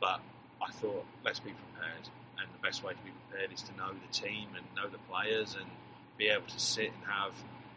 but 0.00 0.20
I 0.60 0.70
thought 0.72 1.04
let's 1.24 1.40
be 1.40 1.52
prepared, 1.52 2.08
and 2.38 2.48
the 2.52 2.62
best 2.62 2.84
way 2.84 2.92
to 2.92 2.98
be 3.02 3.10
prepared 3.28 3.52
is 3.52 3.62
to 3.62 3.76
know 3.76 3.90
the 3.90 4.12
team 4.12 4.48
and 4.56 4.64
know 4.76 4.88
the 4.88 4.98
players 5.10 5.54
and 5.54 5.66
be 6.18 6.28
able 6.28 6.46
to 6.46 6.58
sit 6.58 6.86
and 6.86 7.04
have 7.06 7.32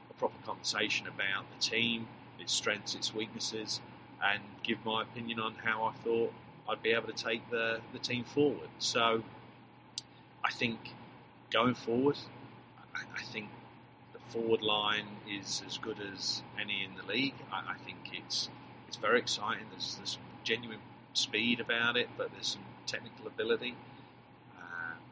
a 0.09 0.13
proper 0.13 0.35
conversation 0.45 1.07
about 1.07 1.45
the 1.53 1.61
team, 1.61 2.07
its 2.39 2.53
strengths, 2.53 2.95
its 2.95 3.13
weaknesses, 3.13 3.81
and 4.23 4.41
give 4.63 4.83
my 4.85 5.03
opinion 5.03 5.39
on 5.39 5.55
how 5.63 5.83
I 5.83 5.93
thought 6.03 6.33
I'd 6.67 6.81
be 6.81 6.91
able 6.91 7.07
to 7.07 7.23
take 7.23 7.49
the, 7.49 7.79
the 7.93 7.99
team 7.99 8.23
forward. 8.23 8.69
So 8.79 9.23
I 10.43 10.51
think 10.51 10.93
going 11.51 11.73
forward, 11.73 12.17
I, 12.95 13.01
I 13.15 13.23
think 13.23 13.49
the 14.13 14.19
forward 14.31 14.61
line 14.61 15.07
is 15.29 15.63
as 15.65 15.77
good 15.77 15.97
as 16.13 16.43
any 16.59 16.83
in 16.83 16.91
the 16.95 17.11
league. 17.11 17.35
I, 17.51 17.73
I 17.73 17.75
think 17.85 17.97
it's 18.13 18.49
it's 18.87 18.97
very 18.97 19.19
exciting. 19.19 19.65
There's, 19.69 19.95
there's 19.97 20.17
genuine 20.43 20.79
speed 21.13 21.59
about 21.59 21.95
it, 21.95 22.09
but 22.17 22.31
there's 22.33 22.47
some 22.47 22.63
technical 22.87 23.27
ability. 23.27 23.75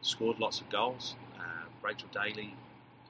Scored 0.02 0.40
lots 0.40 0.62
of 0.62 0.70
goals. 0.70 1.16
Uh, 1.38 1.66
Rachel 1.82 2.08
Daly, 2.14 2.56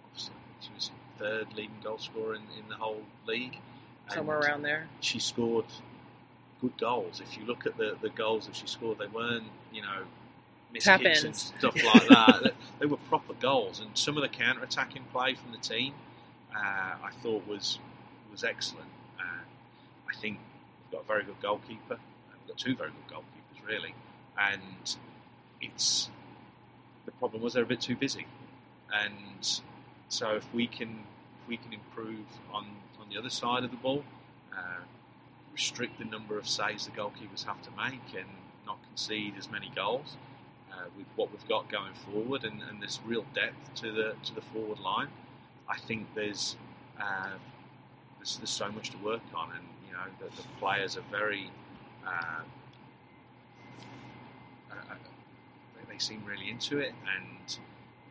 obviously, 0.05 0.35
she 0.59 0.69
was 0.73 0.91
third 1.19 1.47
leading 1.55 1.77
goal 1.83 1.97
scorer 1.97 2.35
in, 2.35 2.43
in 2.57 2.69
the 2.69 2.75
whole 2.75 3.03
league. 3.25 3.59
Somewhere 4.09 4.39
around 4.39 4.61
there. 4.61 4.87
She 5.01 5.19
scored 5.19 5.65
good 6.61 6.77
goals. 6.77 7.19
If 7.19 7.37
you 7.37 7.45
look 7.45 7.65
at 7.65 7.77
the, 7.77 7.97
the 8.01 8.09
goals 8.09 8.47
that 8.47 8.55
she 8.55 8.67
scored, 8.67 8.99
they 8.99 9.07
weren't, 9.07 9.47
you 9.71 9.81
know, 9.81 10.03
miss 10.71 10.85
kicks 10.85 11.23
and 11.23 11.35
stuff 11.35 11.75
like 11.83 12.07
that. 12.07 12.39
they, 12.43 12.51
they 12.79 12.85
were 12.85 12.97
proper 13.09 13.33
goals, 13.33 13.79
and 13.79 13.97
some 13.97 14.17
of 14.17 14.23
the 14.23 14.29
counter 14.29 14.63
attacking 14.63 15.03
play 15.11 15.35
from 15.35 15.51
the 15.51 15.57
team, 15.57 15.93
uh, 16.55 16.59
I 16.59 17.09
thought 17.21 17.47
was 17.47 17.79
was 18.31 18.43
excellent. 18.43 18.89
Uh, 19.19 19.43
I 20.09 20.15
think 20.19 20.39
we've 20.85 20.99
got 20.99 21.05
a 21.05 21.07
very 21.07 21.23
good 21.23 21.41
goalkeeper. 21.41 21.97
We've 21.97 22.47
got 22.47 22.57
two 22.57 22.75
very 22.75 22.91
good 22.91 23.17
goalkeepers, 23.17 23.67
really, 23.67 23.93
and 24.39 24.97
it's 25.61 26.09
the 27.07 27.11
problem 27.13 27.41
was 27.41 27.53
they're 27.53 27.63
a 27.63 27.65
bit 27.65 27.81
too 27.81 27.95
busy, 27.95 28.27
and 28.93 29.61
so 30.09 30.35
if 30.35 30.53
we 30.53 30.67
can 30.67 31.05
if 31.41 31.47
we 31.47 31.57
can 31.57 31.73
improve 31.73 32.27
on 32.53 32.65
on 32.99 33.09
the 33.09 33.17
other 33.17 33.29
side 33.29 33.63
of 33.63 33.71
the 33.71 33.77
ball, 33.77 34.03
uh, 34.53 34.81
restrict 35.53 35.97
the 35.97 36.05
number 36.05 36.37
of 36.37 36.47
saves 36.47 36.85
the 36.85 36.91
goalkeepers 36.91 37.45
have 37.45 37.61
to 37.63 37.71
make, 37.71 38.13
and 38.15 38.27
not 38.65 38.77
concede 38.85 39.33
as 39.39 39.49
many 39.49 39.71
goals 39.73 40.17
uh, 40.71 40.83
with 40.97 41.07
what 41.15 41.31
we've 41.31 41.47
got 41.47 41.71
going 41.71 41.93
forward, 41.93 42.43
and, 42.43 42.61
and 42.61 42.99
real 43.05 43.25
depth 43.33 43.73
to 43.75 43.91
the 43.91 44.15
to 44.23 44.35
the 44.35 44.41
forward 44.41 44.79
line. 44.79 45.07
I 45.69 45.77
think 45.77 46.13
there's 46.13 46.57
uh, 46.99 47.37
there's, 48.17 48.37
there's 48.37 48.49
so 48.49 48.69
much 48.69 48.89
to 48.91 48.97
work 48.97 49.21
on, 49.33 49.51
and 49.53 49.63
you 49.87 49.93
know 49.93 50.03
the, 50.19 50.35
the 50.35 50.47
players 50.59 50.97
are 50.97 51.07
very. 51.09 51.51
Uh, 52.05 52.41
uh, 54.69 54.95
they, 55.97 56.13
they 56.13 56.15
seem 56.15 56.23
really 56.25 56.49
into 56.49 56.79
it, 56.79 56.93
and 57.15 57.57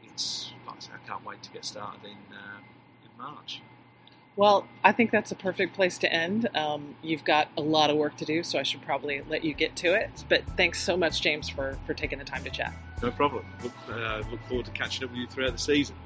it's 0.03 0.53
like 0.66 0.77
I, 0.77 0.81
say, 0.81 0.90
I 0.94 1.09
can't 1.09 1.25
wait 1.25 1.42
to 1.42 1.51
get 1.51 1.64
started 1.64 2.05
in 2.05 2.37
uh, 2.37 2.59
in 3.05 3.18
March. 3.18 3.62
Well, 4.37 4.66
I 4.85 4.92
think 4.92 5.11
that's 5.11 5.33
a 5.33 5.35
perfect 5.35 5.75
place 5.75 5.96
to 5.99 6.12
end. 6.12 6.55
Um, 6.55 6.94
you've 7.03 7.25
got 7.25 7.49
a 7.57 7.62
lot 7.62 7.88
of 7.88 7.96
work 7.96 8.18
to 8.18 8.27
do, 8.27 8.42
so 8.42 8.59
I 8.59 8.64
should 8.64 8.83
probably 8.83 9.22
let 9.31 9.44
you 9.44 9.55
get 9.55 9.77
to 9.77 9.94
it. 9.94 10.25
But 10.29 10.42
thanks 10.59 10.83
so 10.83 10.94
much, 10.94 11.22
James, 11.22 11.49
for, 11.49 11.79
for 11.87 11.94
taking 11.94 12.18
the 12.18 12.25
time 12.25 12.44
to 12.44 12.51
chat. 12.51 12.75
No 13.03 13.11
problem. 13.11 13.46
Look, 13.62 13.72
uh, 13.90 14.22
look 14.31 14.42
forward 14.46 14.66
to 14.66 14.72
catching 14.72 15.05
up 15.05 15.11
with 15.11 15.20
you 15.20 15.27
throughout 15.27 15.53
the 15.53 15.59
season. 15.59 15.96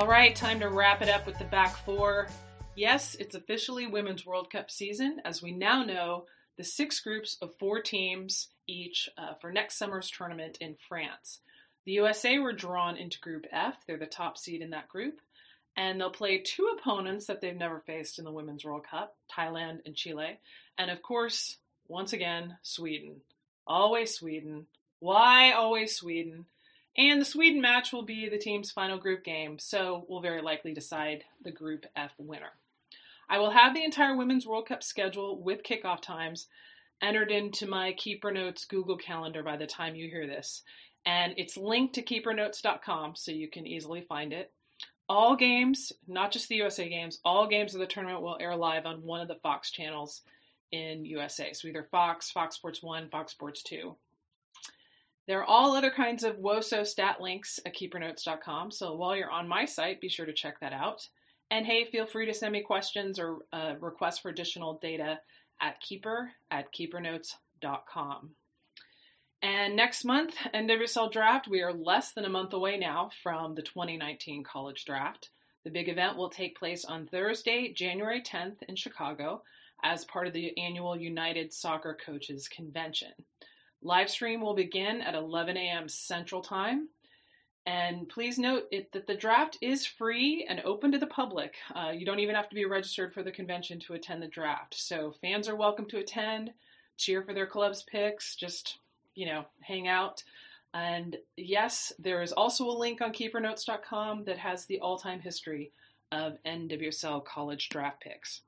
All 0.00 0.06
right, 0.06 0.34
time 0.34 0.60
to 0.60 0.70
wrap 0.70 1.02
it 1.02 1.10
up 1.10 1.26
with 1.26 1.36
the 1.36 1.44
back 1.44 1.76
four. 1.76 2.26
Yes, 2.74 3.16
it's 3.20 3.34
officially 3.34 3.86
Women's 3.86 4.24
World 4.24 4.50
Cup 4.50 4.70
season, 4.70 5.20
as 5.26 5.42
we 5.42 5.52
now 5.52 5.84
know 5.84 6.24
the 6.56 6.64
six 6.64 7.00
groups 7.00 7.36
of 7.42 7.54
four 7.58 7.82
teams 7.82 8.48
each 8.66 9.10
uh, 9.18 9.34
for 9.42 9.52
next 9.52 9.76
summer's 9.76 10.10
tournament 10.10 10.56
in 10.58 10.74
France. 10.88 11.40
The 11.84 11.92
USA 11.92 12.38
were 12.38 12.54
drawn 12.54 12.96
into 12.96 13.20
Group 13.20 13.44
F, 13.52 13.76
they're 13.86 13.98
the 13.98 14.06
top 14.06 14.38
seed 14.38 14.62
in 14.62 14.70
that 14.70 14.88
group, 14.88 15.20
and 15.76 16.00
they'll 16.00 16.08
play 16.08 16.38
two 16.38 16.74
opponents 16.78 17.26
that 17.26 17.42
they've 17.42 17.54
never 17.54 17.80
faced 17.80 18.18
in 18.18 18.24
the 18.24 18.32
Women's 18.32 18.64
World 18.64 18.86
Cup 18.90 19.14
Thailand 19.30 19.80
and 19.84 19.94
Chile. 19.94 20.40
And 20.78 20.90
of 20.90 21.02
course, 21.02 21.58
once 21.88 22.14
again, 22.14 22.56
Sweden. 22.62 23.16
Always 23.66 24.14
Sweden. 24.14 24.66
Why 25.00 25.52
always 25.52 25.94
Sweden? 25.94 26.46
And 26.96 27.20
the 27.20 27.26
Sweden 27.26 27.60
match 27.60 27.92
will 27.92 28.02
be 28.02 28.28
the 28.28 28.38
team's 28.38 28.72
final 28.72 28.98
group 28.98 29.24
game, 29.24 29.58
so 29.58 30.04
we'll 30.08 30.20
very 30.20 30.42
likely 30.42 30.74
decide 30.74 31.24
the 31.42 31.52
Group 31.52 31.86
F 31.94 32.12
winner. 32.18 32.50
I 33.28 33.38
will 33.38 33.50
have 33.50 33.74
the 33.74 33.84
entire 33.84 34.16
Women's 34.16 34.46
World 34.46 34.66
Cup 34.66 34.82
schedule 34.82 35.40
with 35.40 35.62
kickoff 35.62 36.02
times 36.02 36.48
entered 37.00 37.30
into 37.30 37.66
my 37.66 37.92
Keeper 37.92 38.32
Notes 38.32 38.64
Google 38.64 38.96
Calendar 38.96 39.42
by 39.42 39.56
the 39.56 39.66
time 39.66 39.94
you 39.94 40.08
hear 40.08 40.26
this. 40.26 40.62
And 41.06 41.34
it's 41.36 41.56
linked 41.56 41.94
to 41.94 42.02
keepernotes.com 42.02 43.14
so 43.14 43.30
you 43.30 43.48
can 43.48 43.66
easily 43.66 44.00
find 44.00 44.32
it. 44.32 44.52
All 45.08 45.34
games, 45.36 45.92
not 46.06 46.30
just 46.32 46.48
the 46.48 46.56
USA 46.56 46.88
games, 46.88 47.20
all 47.24 47.48
games 47.48 47.74
of 47.74 47.80
the 47.80 47.86
tournament 47.86 48.22
will 48.22 48.36
air 48.40 48.54
live 48.56 48.84
on 48.84 49.02
one 49.02 49.20
of 49.20 49.28
the 49.28 49.36
Fox 49.36 49.70
channels 49.70 50.22
in 50.72 51.04
USA. 51.04 51.52
So 51.52 51.68
either 51.68 51.82
Fox, 51.84 52.30
Fox 52.30 52.56
Sports 52.56 52.82
1, 52.82 53.08
Fox 53.08 53.32
Sports 53.32 53.62
2. 53.62 53.96
There 55.30 55.38
are 55.38 55.44
all 55.44 55.76
other 55.76 55.92
kinds 55.92 56.24
of 56.24 56.38
WOSO 56.40 56.84
stat 56.84 57.20
links 57.20 57.60
at 57.64 57.76
keepernotes.com. 57.76 58.72
So 58.72 58.96
while 58.96 59.14
you're 59.14 59.30
on 59.30 59.46
my 59.46 59.64
site, 59.64 60.00
be 60.00 60.08
sure 60.08 60.26
to 60.26 60.32
check 60.32 60.58
that 60.58 60.72
out. 60.72 61.06
And 61.52 61.64
hey, 61.64 61.84
feel 61.84 62.04
free 62.04 62.26
to 62.26 62.34
send 62.34 62.50
me 62.50 62.62
questions 62.62 63.16
or 63.16 63.38
uh, 63.52 63.74
requests 63.78 64.18
for 64.18 64.30
additional 64.30 64.80
data 64.82 65.20
at 65.60 65.80
keeper 65.80 66.32
at 66.50 66.72
keepernotes.com. 66.72 68.30
And 69.40 69.76
next 69.76 70.04
month, 70.04 70.34
NWSL 70.52 71.12
Draft, 71.12 71.46
we 71.46 71.62
are 71.62 71.72
less 71.72 72.10
than 72.10 72.24
a 72.24 72.28
month 72.28 72.52
away 72.52 72.76
now 72.76 73.10
from 73.22 73.54
the 73.54 73.62
2019 73.62 74.42
college 74.42 74.84
draft. 74.84 75.30
The 75.62 75.70
big 75.70 75.88
event 75.88 76.16
will 76.16 76.30
take 76.30 76.58
place 76.58 76.84
on 76.84 77.06
Thursday, 77.06 77.72
January 77.72 78.20
10th 78.20 78.64
in 78.68 78.74
Chicago 78.74 79.44
as 79.84 80.04
part 80.06 80.26
of 80.26 80.32
the 80.32 80.58
annual 80.58 80.98
United 80.98 81.52
Soccer 81.52 81.96
Coaches 82.04 82.48
Convention. 82.48 83.12
Live 83.82 84.10
stream 84.10 84.40
will 84.40 84.54
begin 84.54 85.00
at 85.00 85.14
11 85.14 85.56
a.m. 85.56 85.88
Central 85.88 86.42
Time. 86.42 86.88
And 87.66 88.08
please 88.08 88.38
note 88.38 88.64
it, 88.70 88.92
that 88.92 89.06
the 89.06 89.14
draft 89.14 89.58
is 89.60 89.86
free 89.86 90.46
and 90.48 90.60
open 90.64 90.92
to 90.92 90.98
the 90.98 91.06
public. 91.06 91.54
Uh, 91.74 91.90
you 91.90 92.06
don't 92.06 92.18
even 92.18 92.34
have 92.34 92.48
to 92.48 92.54
be 92.54 92.64
registered 92.64 93.12
for 93.12 93.22
the 93.22 93.30
convention 93.30 93.78
to 93.80 93.94
attend 93.94 94.22
the 94.22 94.28
draft. 94.28 94.74
So 94.74 95.12
fans 95.12 95.48
are 95.48 95.56
welcome 95.56 95.86
to 95.86 95.98
attend, 95.98 96.52
cheer 96.96 97.22
for 97.22 97.34
their 97.34 97.46
club's 97.46 97.82
picks, 97.82 98.34
just, 98.34 98.78
you 99.14 99.26
know, 99.26 99.44
hang 99.60 99.88
out. 99.88 100.22
And 100.72 101.16
yes, 101.36 101.92
there 101.98 102.22
is 102.22 102.32
also 102.32 102.64
a 102.66 102.72
link 102.72 103.00
on 103.00 103.12
keepernotes.com 103.12 104.24
that 104.24 104.38
has 104.38 104.66
the 104.66 104.80
all 104.80 104.98
time 104.98 105.20
history 105.20 105.72
of 106.12 106.42
NWSL 106.44 107.24
college 107.24 107.68
draft 107.68 108.00
picks. 108.00 108.42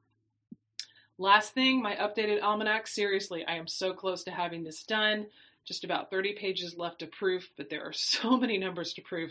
Last 1.23 1.55
thing, 1.55 1.81
my 1.81 1.95
updated 1.95 2.43
almanac. 2.43 2.89
Seriously, 2.89 3.45
I 3.47 3.55
am 3.55 3.69
so 3.69 3.93
close 3.93 4.25
to 4.25 4.33
having 4.33 4.65
this 4.65 4.83
done. 4.83 5.27
Just 5.65 5.85
about 5.85 6.11
30 6.11 6.33
pages 6.33 6.77
left 6.77 6.99
to 6.99 7.07
proof, 7.07 7.49
but 7.57 7.71
there 7.71 7.85
are 7.85 7.93
so 7.93 8.37
many 8.37 8.59
numbers 8.59 8.93
to 8.95 9.03
proof. 9.03 9.31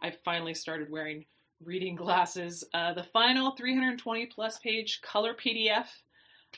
I 0.00 0.12
finally 0.24 0.54
started 0.54 0.88
wearing 0.88 1.24
reading 1.64 1.96
glasses. 1.96 2.62
Uh, 2.72 2.94
the 2.94 3.02
final 3.02 3.56
320 3.56 4.26
plus 4.26 4.60
page 4.60 5.00
color 5.02 5.34
PDF. 5.34 5.86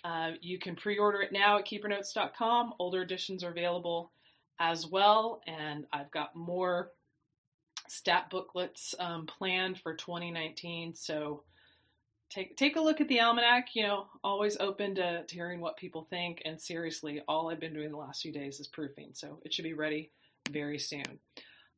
Uh, 0.05 0.33
you 0.43 0.59
can 0.59 0.77
pre 0.77 0.99
order 0.99 1.23
it 1.23 1.33
now 1.33 1.57
at 1.57 1.65
keepernotes.com. 1.67 2.75
Older 2.79 3.01
editions 3.01 3.43
are 3.43 3.53
available 3.53 4.13
as 4.59 4.87
well, 4.87 5.41
and 5.47 5.87
I've 5.95 6.11
got 6.11 6.37
more 6.37 6.91
stat 7.89 8.29
booklets 8.29 8.95
um, 8.99 9.25
planned 9.25 9.81
for 9.81 9.95
2019. 9.95 10.95
So 10.95 11.43
take 12.31 12.57
take 12.57 12.77
a 12.77 12.81
look 12.81 13.01
at 13.01 13.09
the 13.09 13.21
almanac. 13.21 13.75
You 13.75 13.85
know, 13.85 14.07
always 14.23 14.57
open 14.59 14.95
to, 14.97 15.25
to 15.25 15.35
hearing 15.35 15.61
what 15.61 15.77
people 15.77 16.03
think. 16.03 16.43
And 16.45 16.61
seriously, 16.61 17.23
all 17.29 17.51
I've 17.51 17.61
been 17.61 17.75
doing 17.75 17.91
the 17.91 17.97
last 17.97 18.23
few 18.23 18.33
days 18.33 18.61
is 18.61 18.69
proofing, 18.69 19.11
so 19.15 19.41
it 19.45 19.53
should 19.53 19.65
be 19.65 19.75
ready 19.75 20.11
very 20.51 20.79
soon. 20.79 21.21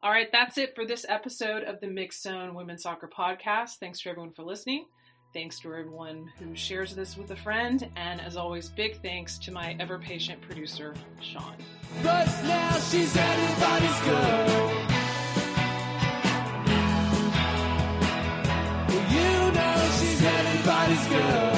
All 0.03 0.11
right, 0.11 0.31
that's 0.31 0.59
it 0.59 0.75
for 0.75 0.85
this 0.85 1.07
episode 1.09 1.65
of 1.65 1.81
the 1.81 1.89
Mixed 1.89 2.23
Zone 2.23 2.55
Women's 2.55 2.83
Soccer 2.83 3.09
Podcast. 3.09 3.77
Thanks 3.81 4.01
to 4.01 4.11
everyone 4.11 4.33
for 4.33 4.43
listening. 4.43 4.87
Thanks 5.33 5.59
to 5.61 5.69
everyone 5.69 6.31
who 6.39 6.55
shares 6.55 6.95
this 6.95 7.17
with 7.17 7.31
a 7.31 7.37
friend. 7.37 7.91
And 7.97 8.21
as 8.21 8.37
always, 8.37 8.69
big 8.69 9.03
thanks 9.03 9.39
to 9.41 9.53
my 9.53 9.77
ever 9.81 9.99
patient 9.99 10.41
producer, 10.43 10.95
Sean. 11.21 11.57
But 12.03 12.27
now 12.45 12.73
she's 12.79 13.17
everybody's 13.17 14.01
girl. 14.01 14.96
Well, 20.97 21.51
you 21.51 21.56